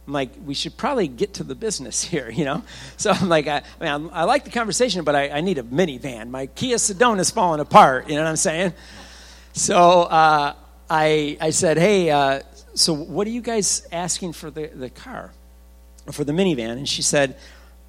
[0.06, 2.62] I'm like, we should probably get to the business here, you know?
[2.96, 5.58] So I'm like, I, I mean, I, I like the conversation, but I, I, need
[5.58, 6.28] a minivan.
[6.28, 8.74] My Kia Sedona is falling apart, you know what I'm saying?
[9.52, 10.54] So uh,
[10.90, 12.40] I, I said, hey, uh,
[12.74, 15.32] so what are you guys asking for the, the car,
[16.10, 16.72] for the minivan?
[16.72, 17.36] And she said,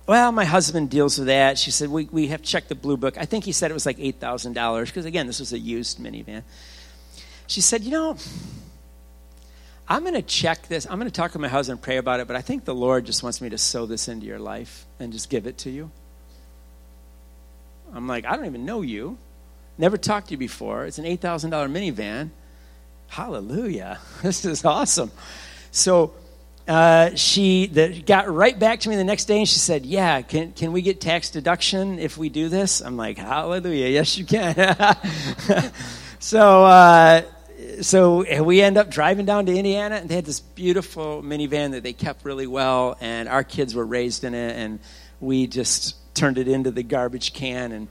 [0.06, 1.58] well, my husband deals with that.
[1.58, 3.18] She said, we, we have checked the blue book.
[3.18, 6.44] I think he said it was like $8,000, because again, this was a used minivan.
[7.48, 8.18] She said, you know,
[9.88, 10.86] I'm going to check this.
[10.86, 12.76] I'm going to talk to my husband and pray about it, but I think the
[12.76, 15.70] Lord just wants me to sow this into your life and just give it to
[15.70, 15.90] you.
[17.94, 19.18] I'm like, I don't even know you.
[19.78, 20.86] Never talked to you before.
[20.86, 22.30] It's an $8,000 minivan.
[23.10, 24.00] Hallelujah.
[24.22, 25.12] This is awesome.
[25.72, 26.14] So
[26.68, 30.22] uh, she the, got right back to me the next day and she said, Yeah,
[30.22, 32.82] can, can we get tax deduction if we do this?
[32.82, 33.88] I'm like, Hallelujah.
[33.88, 34.56] Yes, you can.
[36.20, 37.22] so, uh,
[37.82, 41.84] so we end up driving down to Indiana, and they had this beautiful minivan that
[41.84, 44.80] they kept really well, and our kids were raised in it, and
[45.20, 47.88] we just turned it into the garbage can, and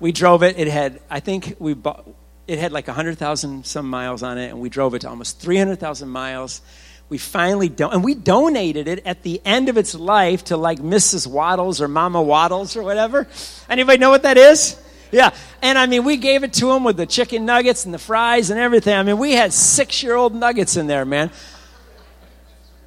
[0.00, 0.58] we drove it.
[0.58, 2.06] It had, I think, we bought.
[2.48, 6.08] It had like 100,000 some miles on it, and we drove it to almost 300,000
[6.08, 6.62] miles.
[7.10, 11.26] We finally and we donated it at the end of its life to like Mrs.
[11.26, 13.28] Waddles or Mama Waddles or whatever.
[13.68, 14.80] Anybody know what that is?
[15.10, 15.34] Yeah.
[15.62, 18.50] And I mean, we gave it to them with the chicken nuggets and the fries
[18.50, 18.94] and everything.
[18.94, 21.30] I mean, we had six year old nuggets in there, man.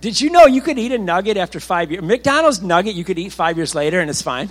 [0.02, 2.04] Did you know you could eat a nugget after five years?
[2.04, 4.50] McDonald's nugget you could eat five years later and it's fine.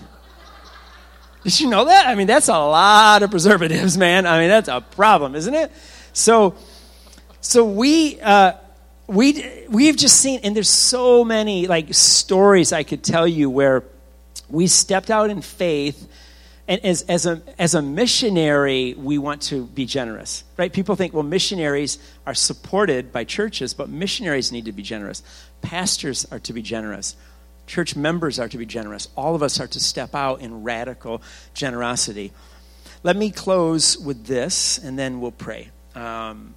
[1.44, 2.06] Did you know that?
[2.06, 4.26] I mean, that's a lot of preservatives, man.
[4.26, 5.72] I mean, that's a problem, isn't it?
[6.12, 6.54] So,
[7.40, 8.52] so we, uh,
[9.06, 13.84] we, we've just seen, and there's so many like stories I could tell you where
[14.48, 16.08] we stepped out in faith
[16.70, 20.72] and as, as, a, as a missionary, we want to be generous, right?
[20.72, 25.24] People think, well, missionaries are supported by churches, but missionaries need to be generous.
[25.62, 27.16] Pastors are to be generous.
[27.70, 29.06] Church members are to be generous.
[29.16, 31.22] All of us are to step out in radical
[31.54, 32.32] generosity.
[33.04, 35.68] Let me close with this, and then we'll pray.
[35.94, 36.56] Um,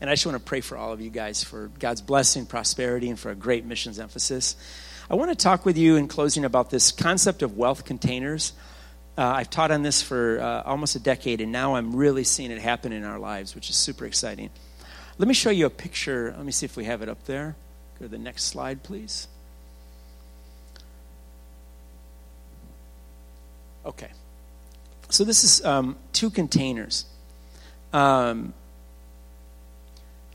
[0.00, 3.10] and I just want to pray for all of you guys for God's blessing, prosperity,
[3.10, 4.54] and for a great missions emphasis.
[5.10, 8.52] I want to talk with you in closing about this concept of wealth containers.
[9.18, 12.52] Uh, I've taught on this for uh, almost a decade, and now I'm really seeing
[12.52, 14.50] it happen in our lives, which is super exciting.
[15.18, 16.32] Let me show you a picture.
[16.36, 17.56] Let me see if we have it up there.
[17.98, 19.26] Go to the next slide, please.
[23.84, 24.10] Okay.
[25.08, 27.04] So this is um, two containers.
[27.92, 28.54] Um,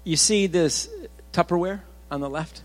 [0.03, 0.89] you see this
[1.33, 1.81] Tupperware
[2.11, 2.61] on the left?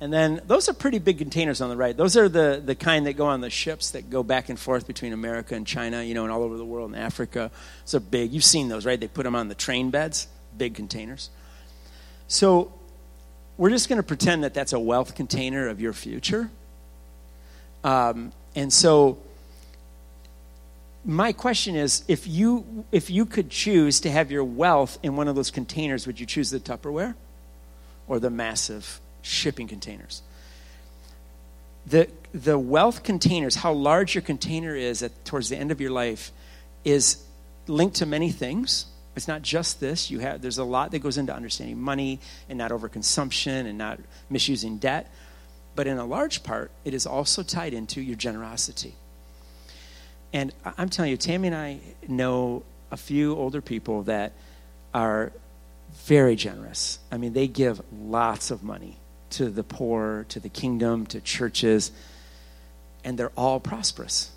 [0.00, 1.96] And then those are pretty big containers on the right.
[1.96, 4.86] Those are the, the kind that go on the ships that go back and forth
[4.86, 7.50] between America and China, you know, and all over the world and Africa.
[7.86, 8.32] So big.
[8.32, 9.00] You've seen those, right?
[9.00, 11.30] They put them on the train beds, big containers.
[12.28, 12.72] So
[13.56, 16.50] we're just going to pretend that that's a wealth container of your future.
[17.82, 19.18] Um, and so
[21.06, 25.28] my question is if you if you could choose to have your wealth in one
[25.28, 27.14] of those containers would you choose the tupperware
[28.08, 30.22] or the massive shipping containers.
[31.86, 35.90] The, the wealth containers, how large your container is at, towards the end of your
[35.90, 36.32] life,
[36.84, 37.22] is
[37.66, 38.86] linked to many things.
[39.14, 40.10] It's not just this.
[40.10, 43.98] You have, there's a lot that goes into understanding money and not overconsumption and not
[44.28, 45.10] misusing debt.
[45.74, 48.94] But in a large part, it is also tied into your generosity.
[50.36, 54.34] And I'm telling you, Tammy and I know a few older people that
[54.92, 55.32] are
[56.04, 56.98] very generous.
[57.10, 58.98] I mean, they give lots of money
[59.30, 61.90] to the poor, to the kingdom, to churches,
[63.02, 64.30] and they're all prosperous.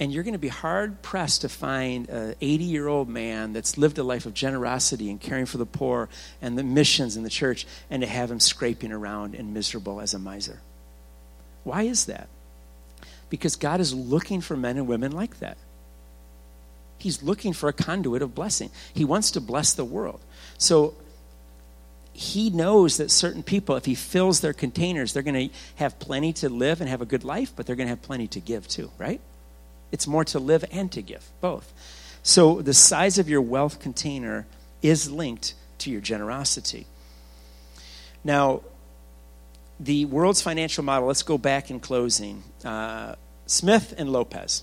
[0.00, 3.78] And you're going to be hard pressed to find an 80 year old man that's
[3.78, 6.08] lived a life of generosity and caring for the poor
[6.40, 10.12] and the missions in the church and to have him scraping around and miserable as
[10.12, 10.58] a miser.
[11.62, 12.26] Why is that?
[13.32, 15.56] Because God is looking for men and women like that.
[16.98, 18.70] He's looking for a conduit of blessing.
[18.92, 20.20] He wants to bless the world.
[20.58, 20.92] So
[22.12, 26.34] he knows that certain people, if he fills their containers, they're going to have plenty
[26.34, 28.68] to live and have a good life, but they're going to have plenty to give
[28.68, 29.20] too, right?
[29.92, 31.72] It's more to live and to give, both.
[32.22, 34.46] So the size of your wealth container
[34.82, 36.86] is linked to your generosity.
[38.24, 38.60] Now,
[39.80, 42.42] the world's financial model, let's go back in closing.
[42.62, 43.16] Uh,
[43.46, 44.62] Smith and Lopez.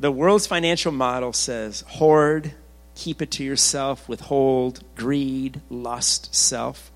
[0.00, 2.54] The world's financial model says hoard,
[2.94, 6.90] keep it to yourself, withhold, greed, lust, self.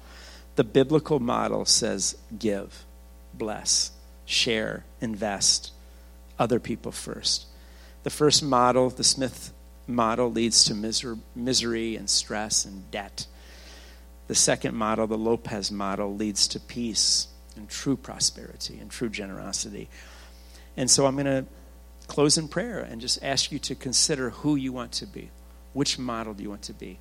[0.57, 2.85] The biblical model says give,
[3.35, 3.93] bless,
[4.25, 5.73] share, invest,
[6.39, 7.47] other people first.
[8.03, 9.53] The first model, the Smith
[9.87, 13.27] model, leads to miser- misery and stress and debt.
[14.29, 19.89] The second model, the Lopez model, leads to peace and true prosperity and true generosity.
[20.77, 21.45] And so I'm going to
[22.07, 25.31] close in prayer and just ask you to consider who you want to be.
[25.73, 26.99] Which model do you want to be?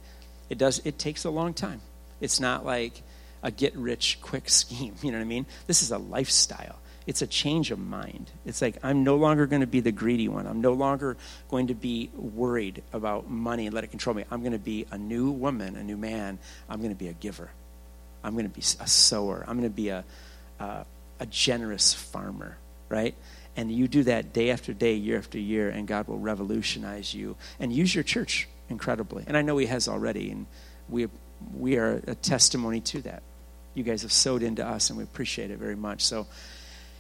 [0.50, 1.82] It does it takes a long time.
[2.20, 3.02] It's not like
[3.44, 5.46] a get rich quick scheme, you know what I mean?
[5.68, 6.78] This is a lifestyle.
[7.08, 8.30] It's a change of mind.
[8.46, 10.46] It's like I'm no longer going to be the greedy one.
[10.46, 11.18] I'm no longer
[11.50, 14.24] going to be worried about money and let it control me.
[14.30, 16.38] I'm going to be a new woman, a new man.
[16.70, 17.50] I'm going to be a giver.
[18.24, 19.44] I'm going to be a sower.
[19.48, 20.04] I'm going to be a,
[20.60, 20.86] a,
[21.20, 22.58] a generous farmer,
[22.88, 23.16] right?
[23.58, 27.36] And you do that day after day, year after year, and God will revolutionize you
[27.60, 29.26] and use your church incredibly.
[29.28, 30.46] And I know He has already, and
[30.88, 31.08] we,
[31.54, 33.24] we are a testimony to that.
[33.74, 36.04] You guys have sowed into us, and we appreciate it very much.
[36.04, 36.28] So,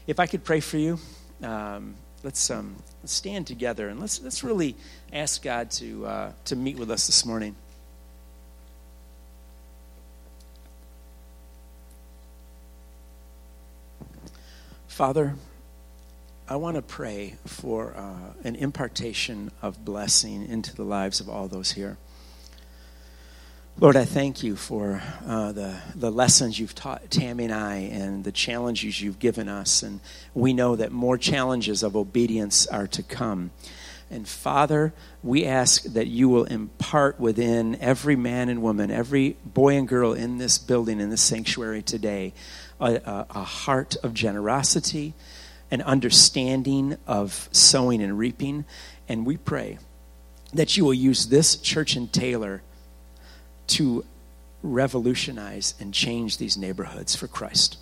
[0.07, 0.99] if I could pray for you,
[1.43, 4.75] um, let's, um, let's stand together and let's, let's really
[5.13, 7.55] ask God to, uh, to meet with us this morning.
[14.87, 15.35] Father,
[16.51, 21.47] I want to pray for uh, an impartation of blessing into the lives of all
[21.47, 21.95] those here.
[23.79, 28.25] Lord, I thank you for uh, the, the lessons you've taught Tammy and I and
[28.25, 29.81] the challenges you've given us.
[29.81, 30.01] And
[30.33, 33.51] we know that more challenges of obedience are to come.
[34.09, 34.91] And Father,
[35.23, 40.11] we ask that you will impart within every man and woman, every boy and girl
[40.11, 42.33] in this building, in this sanctuary today,
[42.81, 45.13] a, a, a heart of generosity
[45.71, 48.65] an understanding of sowing and reaping.
[49.07, 49.79] And we pray
[50.53, 52.61] that you will use this church in Taylor
[53.67, 54.05] to
[54.61, 57.77] revolutionize and change these neighborhoods for Christ.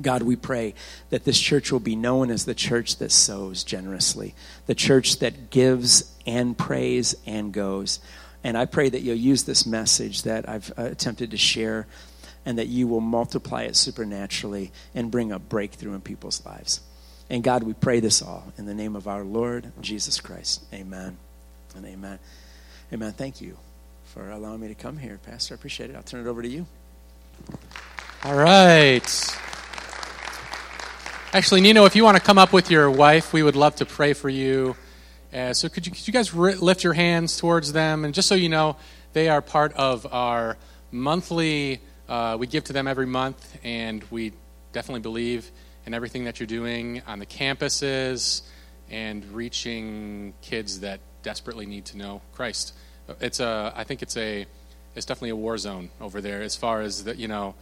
[0.00, 0.74] God, we pray
[1.10, 4.34] that this church will be known as the church that sows generously,
[4.66, 8.00] the church that gives and prays and goes.
[8.42, 11.86] And I pray that you'll use this message that I've uh, attempted to share
[12.44, 16.80] and that you will multiply it supernaturally and bring a breakthrough in people's lives.
[17.32, 20.62] And God, we pray this all in the name of our Lord Jesus Christ.
[20.70, 21.16] Amen
[21.74, 22.18] and amen.
[22.92, 23.12] Amen.
[23.12, 23.56] Thank you
[24.04, 25.54] for allowing me to come here, Pastor.
[25.54, 25.96] I appreciate it.
[25.96, 26.66] I'll turn it over to you.
[28.24, 29.00] All right.
[31.32, 33.86] Actually, Nino, if you want to come up with your wife, we would love to
[33.86, 34.76] pray for you.
[35.32, 38.04] Uh, so, could you, could you guys lift your hands towards them?
[38.04, 38.76] And just so you know,
[39.14, 40.58] they are part of our
[40.90, 41.80] monthly,
[42.10, 44.34] uh, we give to them every month, and we
[44.74, 45.50] definitely believe
[45.86, 48.42] and everything that you're doing on the campuses
[48.90, 52.74] and reaching kids that desperately need to know Christ.
[53.20, 54.46] It's a, I think it's a,
[54.94, 57.54] it's definitely a war zone over there as far as the, you know.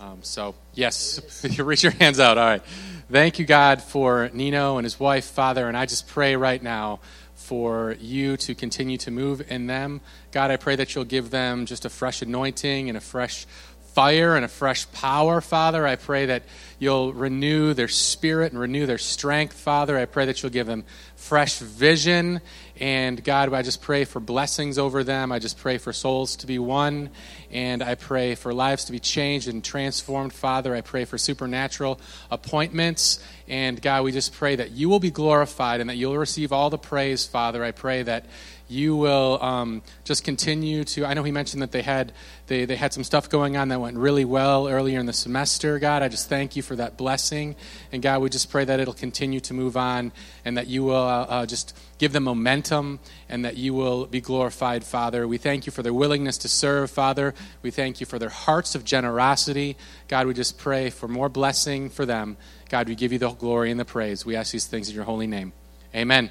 [0.00, 2.36] Um, so yes, you reach your hands out.
[2.36, 2.62] All right.
[3.10, 7.00] Thank you, God, for Nino and his wife, Father, and I just pray right now
[7.34, 10.00] for you to continue to move in them.
[10.30, 13.46] God, I pray that you'll give them just a fresh anointing and a fresh
[13.94, 15.86] fire and a fresh power, Father.
[15.86, 16.42] I pray that
[16.78, 19.98] you'll renew their spirit and renew their strength, Father.
[19.98, 20.84] I pray that you'll give them
[21.14, 22.40] fresh vision.
[22.80, 25.30] And God, I just pray for blessings over them.
[25.30, 27.10] I just pray for souls to be won.
[27.50, 30.74] And I pray for lives to be changed and transformed, Father.
[30.74, 33.22] I pray for supernatural appointments.
[33.46, 36.70] And God, we just pray that you will be glorified and that you'll receive all
[36.70, 37.62] the praise, Father.
[37.62, 38.24] I pray that
[38.72, 41.04] you will um, just continue to.
[41.04, 42.12] I know he mentioned that they had
[42.46, 45.78] they, they had some stuff going on that went really well earlier in the semester.
[45.78, 47.54] God, I just thank you for that blessing,
[47.92, 50.12] and God, we just pray that it'll continue to move on,
[50.44, 52.98] and that you will uh, uh, just give them momentum,
[53.28, 55.28] and that you will be glorified, Father.
[55.28, 57.34] We thank you for their willingness to serve, Father.
[57.62, 59.76] We thank you for their hearts of generosity.
[60.08, 62.36] God, we just pray for more blessing for them.
[62.70, 64.24] God, we give you the glory and the praise.
[64.24, 65.52] We ask these things in your holy name.
[65.94, 66.30] Amen.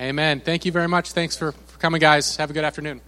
[0.00, 0.40] Amen.
[0.40, 1.12] Thank you very much.
[1.12, 2.36] Thanks for, for coming, guys.
[2.36, 3.00] Have a good afternoon.